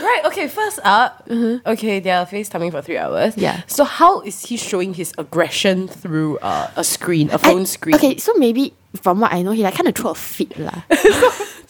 [0.00, 0.22] Right.
[0.26, 0.46] Okay.
[0.48, 1.26] First up,
[1.66, 3.34] okay, they are FaceTiming for three hours.
[3.34, 3.40] Mm-hmm.
[3.42, 3.62] Yeah.
[3.66, 7.96] So how is he showing his aggression through uh, a screen, a phone screen?
[7.96, 10.82] Okay, so maybe from what I know, he like kind of threw a fit lah.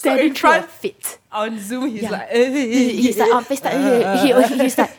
[0.00, 1.18] So in threw a fit.
[1.32, 2.10] On Zoom, he's Yeah.
[2.12, 3.76] like, He- he's like on FaceTime.
[4.20, 4.96] He, he, he's like.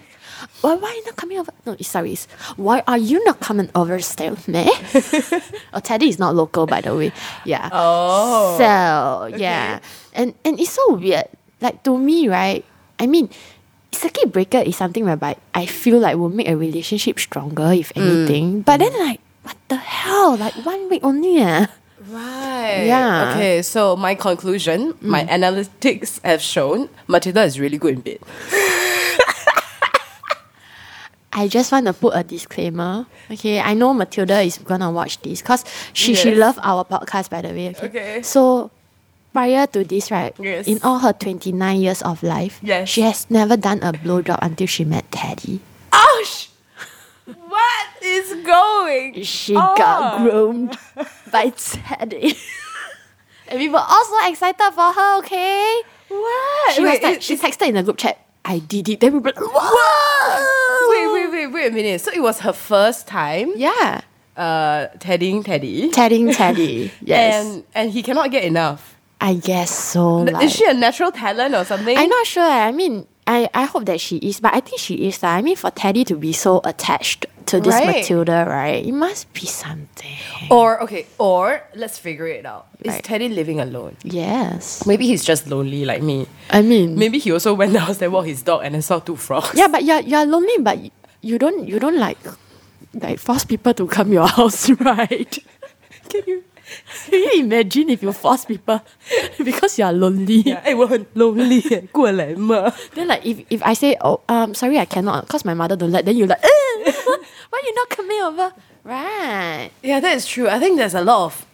[0.62, 1.51] Why, why are you not coming over?
[1.65, 2.17] No, sorry.
[2.58, 4.69] Why are you not coming over to stay with me?
[5.73, 7.12] oh, Teddy is not local, by the way.
[7.45, 7.69] Yeah.
[7.71, 8.58] Oh.
[8.58, 9.80] So yeah,
[10.13, 11.25] and and it's so weird.
[11.62, 12.65] Like to me, right?
[12.99, 13.30] I mean,
[13.91, 18.01] circuit breaker is something whereby I feel like will make a relationship stronger, if Mm.
[18.01, 18.45] anything.
[18.62, 20.38] But then, like, what the hell?
[20.38, 21.65] Like one week only, eh?
[22.10, 22.86] Right.
[22.89, 23.10] Yeah.
[23.10, 23.32] Mm.
[23.38, 28.19] Okay, so my conclusion, my analytics have shown Matilda is really good in bed.
[31.34, 33.06] I just want to put a disclaimer.
[33.32, 35.63] Okay, I know Matilda is gonna watch this because
[35.94, 36.38] she she Yes.
[36.38, 37.70] love our podcast by the way.
[37.70, 37.88] Okay.
[37.88, 38.22] Okay.
[38.22, 38.70] So
[39.32, 40.36] prior to this, right?
[40.39, 40.67] Yes.
[40.67, 42.89] In all her twenty nine years of life, Yes.
[42.89, 45.62] she has never done a blowjob until she met Teddy.
[45.94, 46.50] Ouch!
[47.48, 49.24] what is going?
[49.24, 49.78] She on?
[49.78, 50.78] got groomed
[51.32, 52.36] by Teddy.
[53.48, 55.17] and we were all so excited for her.
[55.20, 55.80] Okay.
[56.10, 56.74] What?
[56.76, 58.20] She was Wait, like, it- she texted in the group chat.
[58.44, 59.00] I did it.
[59.00, 59.48] Then we were like, Whoa!
[59.54, 60.70] Wait,
[61.53, 62.01] wait, a minute.
[62.01, 64.01] So it was her first time Yeah.
[64.37, 65.89] uh tedding Teddy.
[65.91, 66.91] Tedding Teddy.
[67.01, 67.45] Yes.
[67.45, 68.95] And and he cannot get enough.
[69.19, 70.25] I guess so.
[70.41, 71.95] Is she a natural talent or something?
[71.95, 72.41] I'm not sure.
[72.43, 75.21] I mean, I, I hope that she is, but I think she is.
[75.23, 77.97] I mean, for Teddy to be so attached to this Right.
[78.01, 78.83] Matilda, right?
[78.83, 80.17] It must be something.
[80.49, 82.65] Or okay, or let's figure it out.
[82.81, 83.03] Is Right.
[83.03, 83.95] Teddy living alone?
[84.03, 84.87] Yes.
[84.87, 86.25] Maybe he's just lonely like me.
[86.49, 89.53] I mean, Maybe he also went downstairs walk his dog and then saw two frogs.
[89.53, 90.79] yeah, but you're, you're lonely, but
[91.21, 92.17] you don't you don't like
[92.93, 95.38] like force people to come your house, right?
[96.10, 96.43] can you
[97.05, 98.81] can you imagine if you force people
[99.43, 100.41] because you are lonely?
[100.41, 101.62] Yeah, I want lonely.
[102.93, 105.91] then like if, if I say oh um sorry I cannot because my mother don't
[105.91, 106.91] let then you like eh,
[107.49, 108.53] why you not coming over
[108.84, 109.69] right?
[109.84, 110.49] Yeah, that is true.
[110.49, 111.45] I think there's a lot of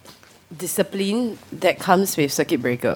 [0.55, 2.95] discipline that comes with circuit breaker.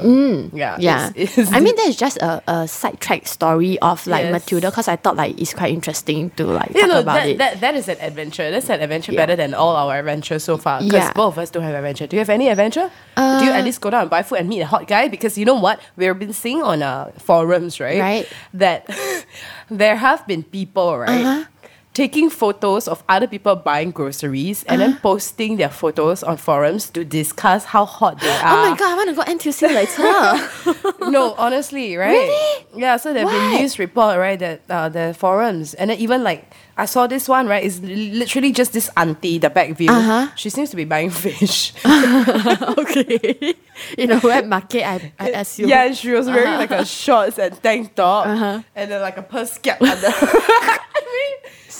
[0.53, 4.31] Yeah, yeah it's- it's- I mean that's just a, a sidetrack story of like Yes.
[4.31, 7.37] Matilda because I thought like it's quite interesting to like talk know about that, it
[7.39, 8.49] that that is an adventure.
[8.51, 9.19] That's an adventure Yeah.
[9.25, 10.79] better than all our adventures so far.
[10.79, 11.13] Because Yeah.
[11.13, 12.07] both of us don't have adventure.
[12.07, 12.89] Do you have any adventure?
[13.17, 15.07] Do you at least go down and buy food and meet a hot guy?
[15.09, 17.99] Because you know what, we've been seeing on uh, forums, right?
[17.99, 18.27] Right.
[18.53, 18.87] That
[19.69, 21.25] there have been people, right.
[21.25, 21.45] Uh-huh.
[21.93, 27.03] Taking photos of other people buying groceries and then posting their photos on forums to
[27.03, 28.41] discuss how hot they are.
[28.65, 32.11] oh my god I want to go NTUC later no, honestly, right?
[32.13, 32.65] Really?
[32.77, 36.47] Yeah, so there've been news report, right, that uh, the forums, and then even like
[36.77, 39.91] I saw this one, right, is li- literally just this auntie, the back view.
[39.91, 40.29] Uh-huh.
[40.37, 41.73] She seems to be buying fish.
[41.85, 43.53] okay
[43.97, 46.57] in a wet market I, I assume yeah, she was wearing Uh-huh.
[46.59, 48.61] like a shorts and tank top, Uh-huh.
[48.75, 50.07] and then like a purse cap under.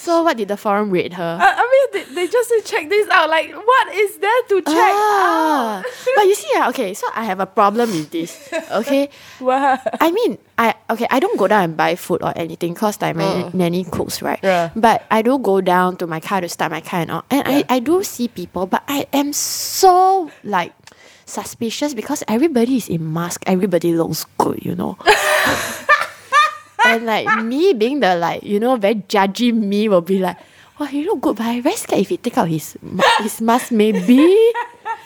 [0.02, 2.90] So what did the forum rate her I, I mean, they, they just say check
[2.90, 3.30] this out.
[3.30, 5.80] Like, what is there to check Ah.
[5.80, 5.86] out?
[6.18, 8.34] but you see ah, okay so I have a problem with this
[8.82, 9.78] okay What?
[10.02, 13.16] I mean, I okay, I don't go down and buy food or anything because like
[13.16, 14.40] my nanny cooks, right?
[14.42, 14.70] Yeah.
[14.76, 17.24] But I do go down to my car to start my car and all.
[17.30, 20.74] And I, I do see people, but I am so like
[21.26, 24.98] suspicious because everybody is in mask, everybody looks good, you know.
[26.86, 30.46] and like me being the like, you know, very judgy me will be like, oh,
[30.82, 32.78] Wow, he look good, but I very scared if he take out his
[33.22, 34.52] his mask maybe.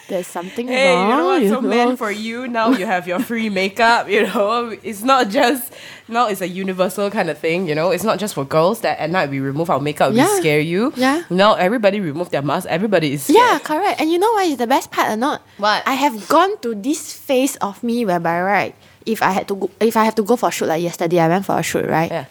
[0.07, 1.09] There's something Hey, wrong.
[1.09, 1.41] you know what?
[1.49, 1.67] So know?
[1.67, 4.07] man, for you now, you have your free makeup.
[4.07, 5.73] You know, it's not just
[6.07, 6.27] now.
[6.29, 7.67] It's a universal kind of thing.
[7.67, 10.29] You know, it's not just for girls that at night we remove our makeup, Yeah.
[10.29, 10.93] we scare you.
[10.95, 11.23] Yeah.
[11.31, 12.67] Now everybody remove their mask.
[12.69, 13.99] Everybody is Yeah, correct.
[13.99, 15.41] And you know what is the best part or not?
[15.57, 15.81] What?
[15.87, 19.71] I have gone to this phase of me whereby right, if I had to go,
[19.79, 21.85] if I have to go for a shoot like yesterday, I went for a shoot,
[21.85, 22.11] right?
[22.11, 22.25] Yeah.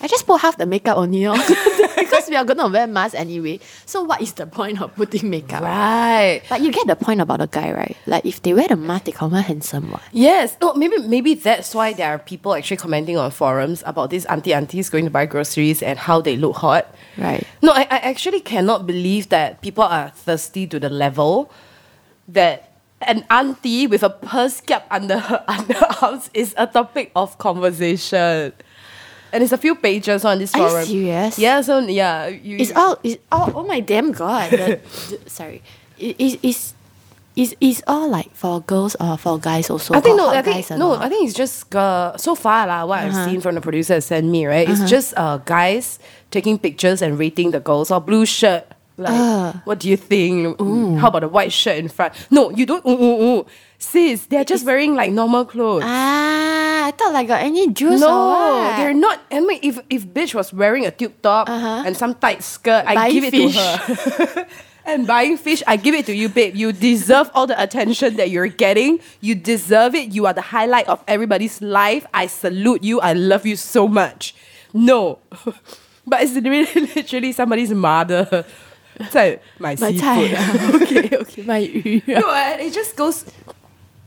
[0.00, 1.32] I just put half the makeup on you
[1.98, 3.58] because we are gonna wear masks anyway.
[3.84, 5.62] So what is the point of putting makeup?
[5.62, 6.42] Right.
[6.48, 7.96] But you get the point about the guy, right?
[8.06, 9.90] Like if they wear the mask, they come out handsome.
[9.90, 10.02] What?
[10.12, 10.56] Yes.
[10.60, 14.54] No, maybe maybe that's why there are people actually commenting on forums about these auntie
[14.54, 16.94] aunties going to buy groceries and how they look hot.
[17.16, 17.44] Right.
[17.60, 21.50] No, I, I actually cannot believe that people are thirsty to the level
[22.28, 28.52] that an auntie with a purse cap under her underarms is a topic of conversation.
[29.32, 30.84] And it's a few pages on this Are you forum.
[30.86, 31.38] serious?
[31.38, 32.28] Yeah, so yeah.
[32.28, 32.96] You, It's all.
[33.02, 33.52] It's all.
[33.54, 34.50] Oh my damn god!
[34.52, 34.80] The,
[35.10, 35.62] the- sorry.
[35.98, 36.74] It, it's it's
[37.36, 39.92] it's it's all like for girls or for guys also.
[39.94, 41.02] I think no, I think no, not?
[41.04, 42.86] I think it's just uh, so far lah.
[42.86, 43.18] What Uh-huh.
[43.20, 45.98] I've seen from the producer sent me right, it's just uh, guys
[46.30, 48.64] taking pictures and rating the girls or blue shirt.
[48.98, 49.52] Like, Uh.
[49.64, 50.58] what do you think?
[50.98, 52.14] How about the white shirt in front?
[52.30, 52.84] No, you don't.
[52.84, 53.46] Ooh, ooh, ooh.
[53.78, 55.84] Sis, they're just wearing like normal clothes.
[55.86, 59.20] Ah, I thought like got any juice no, they're not.
[59.30, 61.84] I mean, if if bitch was wearing a tube top Uh-huh.
[61.86, 63.54] and some tight skirt, I give it fish.
[63.54, 64.46] to her.
[64.84, 66.56] and buying fish, I give it to you, babe.
[66.56, 68.98] You deserve all the attention that you're getting.
[69.20, 70.10] You deserve it.
[70.10, 72.02] You are the highlight of everybody's life.
[72.12, 72.98] I salute you.
[73.00, 74.34] I love you so much.
[74.74, 75.18] No,
[76.06, 76.66] but it's really
[76.98, 78.44] literally somebody's mother.
[79.09, 79.99] 在买买 seafood.
[79.99, 83.23] 菜啊 OK OK 卖鱼啊 No, and it just goes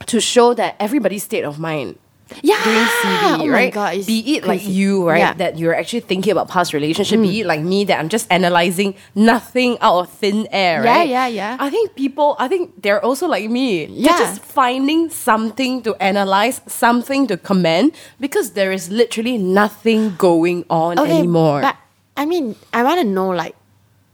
[0.06, 1.96] to show that everybody's state of mind
[2.42, 3.50] Yeah during CV, oh right?
[3.50, 4.72] my god it's be it like crazy.
[4.72, 5.18] you, right?
[5.22, 5.34] Yeah.
[5.34, 7.20] That you're actually thinking about past relationship.
[7.22, 11.08] Be it like me, that I'm just analyzing nothing out of thin air, Yeah, right?
[11.08, 11.56] yeah, yeah.
[11.60, 13.86] I think people, I think they're also like me.
[13.86, 14.10] Yeah.
[14.10, 20.64] They're just finding something to analyze, something to comment, because there is literally nothing going
[20.68, 21.60] on anymore.
[21.62, 21.76] But
[22.16, 23.54] I mean, I want to know like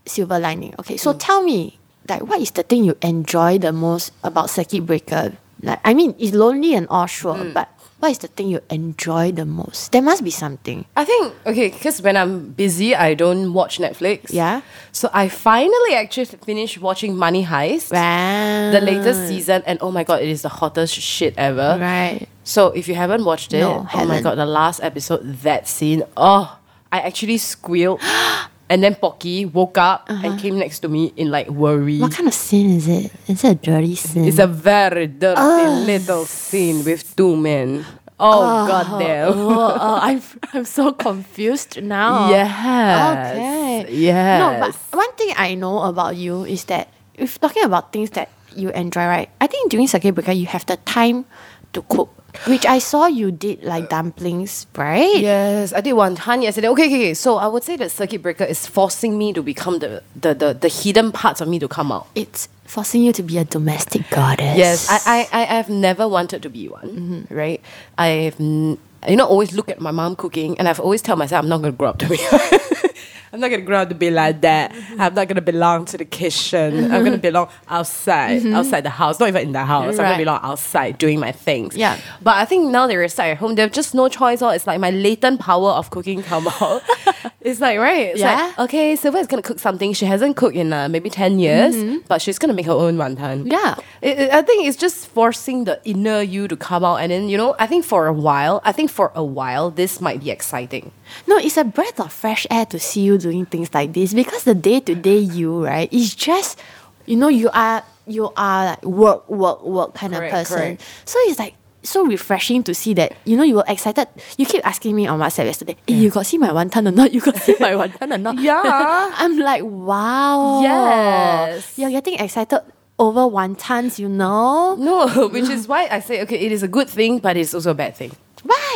[0.09, 0.73] silver lining.
[0.79, 1.17] Okay, so mm.
[1.19, 5.37] tell me, like, what is the thing you enjoy the most about circuit breaker?
[5.61, 7.53] Like, I mean, it's lonely and all sure, mm.
[7.53, 9.91] but what is the thing you enjoy the most?
[9.91, 10.85] There must be something.
[10.95, 14.29] I think okay, because when I'm busy, I don't watch Netflix.
[14.29, 14.61] Yeah.
[14.91, 18.69] So I finally actually finished watching Money Heist, Right.
[18.71, 21.77] the latest season, and oh my god, it is the hottest shit ever.
[21.81, 22.27] Right.
[22.43, 24.23] So if you haven't watched it, No, oh my haven't.
[24.23, 26.59] god, the last episode, that scene, oh,
[26.91, 27.99] I actually squealed.
[28.69, 30.37] and then Pocky woke up and uh-huh.
[30.39, 31.99] came next to me in like worry.
[31.99, 33.11] What kind of scene is it?
[33.27, 34.25] Is it a dirty scene?
[34.25, 35.41] It's a very dirty
[35.85, 37.85] little scene with two men.
[38.19, 39.29] Oh, god damn.
[39.29, 40.21] oh, oh, I'm
[40.53, 42.29] I'm so confused now.
[42.29, 42.49] Yes.
[42.49, 43.93] Okay.
[43.93, 44.39] Yes.
[44.41, 48.29] No, but one thing I know about you is that if talking about things that
[48.55, 49.29] you enjoy, right?
[49.39, 51.25] I think during circuit breaker you have the time
[51.73, 52.09] to cook,
[52.45, 55.17] which I saw you did like dumplings, right?
[55.17, 56.69] Yes, I did wonton yesterday.
[56.69, 57.13] Okay, okay, okay.
[57.13, 60.53] So I would say that circuit breaker is forcing me to become the the, the,
[60.53, 62.07] the hidden parts of me to come out.
[62.15, 64.57] It's forcing you to be a domestic goddess.
[64.57, 67.33] Yes, I, I, I have never wanted to be one, mm-hmm.
[67.33, 67.61] right?
[67.97, 68.77] I've, you
[69.15, 71.73] know, always look at my mom cooking and I've always tell myself I'm not going
[71.73, 72.17] to grow up to be
[73.33, 74.71] I'm not going to grow up to be like that.
[74.71, 75.01] Mm-hmm.
[75.01, 76.85] I'm not going to belong to the kitchen.
[76.85, 77.21] I'm going to mm-hmm.
[77.21, 78.55] belong outside, mm-hmm.
[78.55, 79.97] outside the house, not even in the house.
[79.97, 81.75] I'm gonna belong outside doing my things.
[81.75, 81.99] Yeah.
[82.21, 83.55] But I think now they're stuck at home.
[83.55, 84.41] They have just no choice.
[84.41, 86.83] Or it's like my latent power of cooking come out.
[87.41, 88.07] it's like, right?
[88.07, 88.35] It's Yeah.
[88.35, 89.93] like, okay, Silva is going to cook something.
[89.93, 91.75] She hasn't cooked in uh, maybe 10 years,
[92.07, 93.51] but she's going to make her own wonton.
[93.51, 93.75] Yeah.
[94.01, 96.97] It, it- I think it's just forcing the inner you to come out.
[96.97, 99.99] And then, you know, I think for a while, I think for a while, this
[99.99, 100.91] might be exciting.
[101.27, 104.43] No, it's a breath of fresh air to see you doing things like this because
[104.43, 106.59] the day to day you, right, is just
[107.05, 110.57] you know, you are you are like work, work, work kind Correct, of person.
[110.57, 110.83] correct.
[111.05, 114.07] So it's like so refreshing to see that, you know, you were excited.
[114.37, 117.13] You keep asking me on WhatsApp yesterday, hey, you got see my wonton or not?
[117.13, 118.39] You got see my wonton or not?
[118.39, 118.61] Yeah.
[119.17, 120.61] I'm like, wow.
[120.61, 121.77] Yes.
[121.77, 122.61] You're getting excited
[122.99, 124.75] over wontons, you know?
[124.75, 127.71] No, which is why I say, okay, it is a good thing, but it's also
[127.71, 128.11] a bad thing.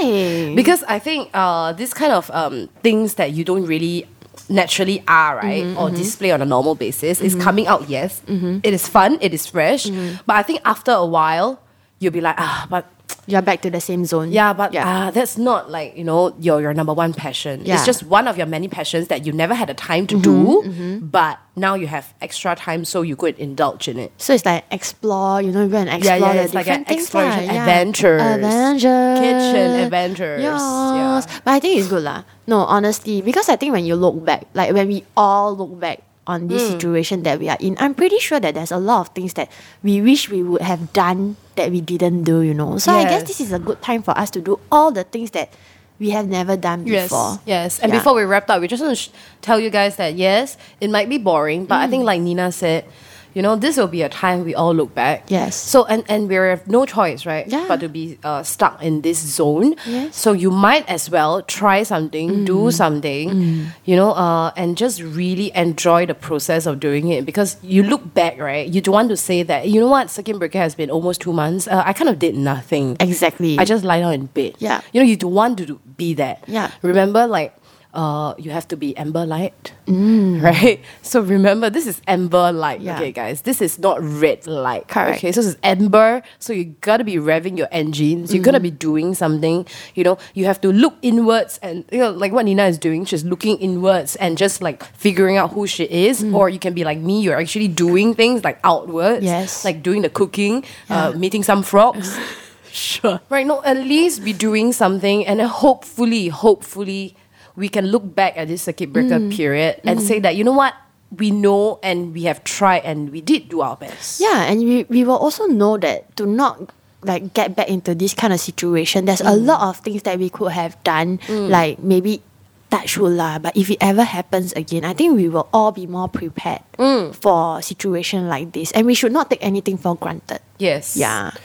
[0.01, 0.55] Why?
[0.55, 4.07] Because I think uh, this kind of um, things that you don't really
[4.49, 8.21] naturally are, right, Mm-hmm, or display on a normal basis is coming out, yes.
[8.63, 9.85] It is fun, it is fresh.
[9.85, 10.23] Mm-hmm.
[10.25, 11.61] But I think after a while,
[11.99, 12.85] you'll be like, ah, but
[13.31, 14.31] You're back to the same zone.
[14.31, 14.83] yeah, but yeah.
[14.85, 17.61] ah, that's not like, you know, your, your number one passion.
[17.63, 17.75] Yeah.
[17.75, 20.99] It's just one of your many passions that you never had the time to do,
[21.01, 24.11] but now you have extra time, so you could indulge in it.
[24.17, 27.45] So it's like explore, you know, go and explore yeah, the it's like an exploration,
[27.45, 27.63] yeah.
[27.63, 31.39] adventures, adventures, kitchen adventures, Yes, yeah.
[31.43, 32.23] but I think it's good lah.
[32.47, 36.03] No, honestly, because I think when you look back, like when we all look back
[36.31, 36.79] on this hmm.
[36.79, 39.51] situation that we are in, I'm pretty sure that there's a lot of things that
[39.83, 42.77] we wish we would have done that we didn't do, you know.
[42.79, 45.31] So I guess this is a good time for us to do all the things
[45.31, 45.51] that
[45.99, 47.37] we have never done before.
[47.45, 47.77] yes.
[47.77, 47.99] And Yeah.
[47.99, 50.89] before we wrap up, we just want to sh- tell you guys that yes, it
[50.89, 52.09] might be boring, but I think mm.
[52.09, 52.85] like Nina said,
[53.33, 55.29] you know, this will be a time we all look back.
[55.29, 55.55] Yes.
[55.55, 57.47] So and and we have no choice, right?
[57.47, 57.65] Yeah.
[57.67, 59.75] But to be uh, stuck in this zone.
[59.85, 60.15] Yes.
[60.15, 65.51] So you might as well try something, do something, you know, uh, and just really
[65.55, 68.67] enjoy the process of doing it because you look back, right?
[68.67, 71.33] You don't want to say that you know what, circuit breaker has been almost two
[71.33, 71.67] months.
[71.67, 72.97] Uh, I kind of did nothing.
[72.99, 73.57] Exactly.
[73.59, 74.55] I just lie down in bed.
[74.59, 74.81] Yeah.
[74.93, 76.43] You know, you don't want to do- be that.
[76.47, 76.71] Yeah.
[76.81, 77.55] Remember, like,
[77.93, 80.79] uh, you have to be amber light, right?
[81.01, 82.85] So remember, this is amber light, Mm.
[82.85, 82.95] Yeah.
[82.95, 83.41] okay, guys.
[83.41, 84.87] This is not red light.
[84.87, 85.17] Correct.
[85.17, 86.21] Okay, so this is amber.
[86.39, 88.33] So you gotta be revving your engines.
[88.33, 88.63] You're gonna Mm.
[88.63, 89.65] be doing something.
[89.95, 93.03] You know, you have to look inwards and you know, like what Nina is doing.
[93.05, 96.23] She's looking inwards and just like figuring out who she is.
[96.23, 96.33] Mm.
[96.35, 97.21] Or you can be like me.
[97.21, 99.25] You're actually doing things like outwards.
[99.25, 99.65] Yes.
[99.65, 102.17] Like doing the cooking, uh, meeting some frogs.
[102.71, 103.19] sure.
[103.29, 107.15] Right, no, at least be doing something, and then hopefully, hopefully,
[107.61, 109.29] we can look back at this circuit breaker Mm.
[109.29, 110.73] period and say that you know what
[111.13, 114.17] we know and we have tried and we did do our best.
[114.17, 116.73] Yeah, and we, we will also know that to not
[117.05, 119.29] like get back into this kind of situation, there's Mm.
[119.29, 122.23] a lot of things that we could have done, like maybe
[122.71, 123.37] touch wood lah.
[123.43, 127.11] But if it ever happens again, I think we will all be more prepared Mm.
[127.13, 130.39] for a situation like this, and we should not take anything for granted.
[130.57, 130.95] Yes.
[130.95, 131.35] Yeah.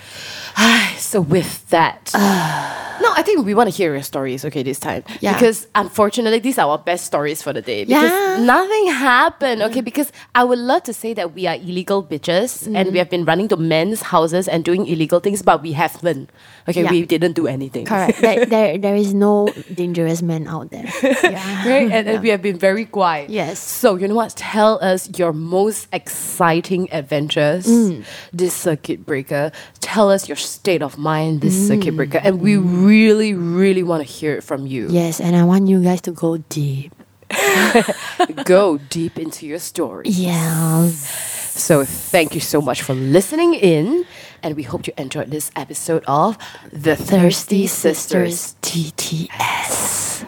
[0.96, 2.14] So with that,
[3.00, 4.44] no, I think we want to hear your stories.
[4.44, 5.32] Okay, this time, Yeah.
[5.34, 7.84] because unfortunately, these are our best stories for the day.
[7.84, 8.44] Because Yeah.
[8.44, 9.62] nothing happened.
[9.62, 12.98] Okay, because I would love to say that we are illegal bitches and we mm.
[12.98, 16.30] have been running to men's houses and doing illegal things, but we haven't.
[16.68, 16.90] Okay, Yeah.
[16.90, 17.86] we didn't do anything.
[17.86, 18.20] Correct.
[18.26, 20.86] there, there, there is no dangerous man out there.
[21.26, 21.68] Yeah.
[21.68, 21.90] right?
[21.90, 23.30] And, and we have been very quiet.
[23.30, 23.58] Yes.
[23.58, 24.36] So you know what?
[24.36, 28.04] Tell us your most exciting adventures mm.
[28.32, 29.50] this circuit breaker.
[29.80, 31.68] Tell us your state of mind this mm.
[31.68, 34.88] circuit breaker, and we really, really want to hear it from you.
[34.88, 36.92] Yes, and I want you guys to go deep.
[38.44, 40.08] Go deep into your story.
[40.08, 40.88] Yeah.
[40.88, 44.06] So thank you so much for listening in,
[44.42, 46.38] and we hope you enjoyed this episode of
[46.72, 48.54] the Thirsty Sisters.
[48.62, 50.26] TTS.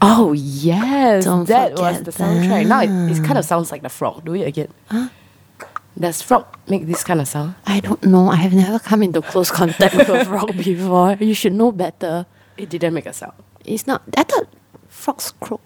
[0.00, 2.66] Oh yes, Don't that was the soundtrack.
[2.66, 4.24] Now it, it kind of sounds like the frog.
[4.24, 4.68] Do it again.
[5.98, 7.54] Does frog make this kind of sound?
[7.66, 8.28] I don't know.
[8.28, 11.16] I have never come into close contact with a frog before.
[11.20, 12.26] You should know better.
[12.56, 13.34] It didn't make a sound.
[13.64, 14.02] It's not.
[14.16, 14.48] I thought
[14.88, 15.60] frogs croak.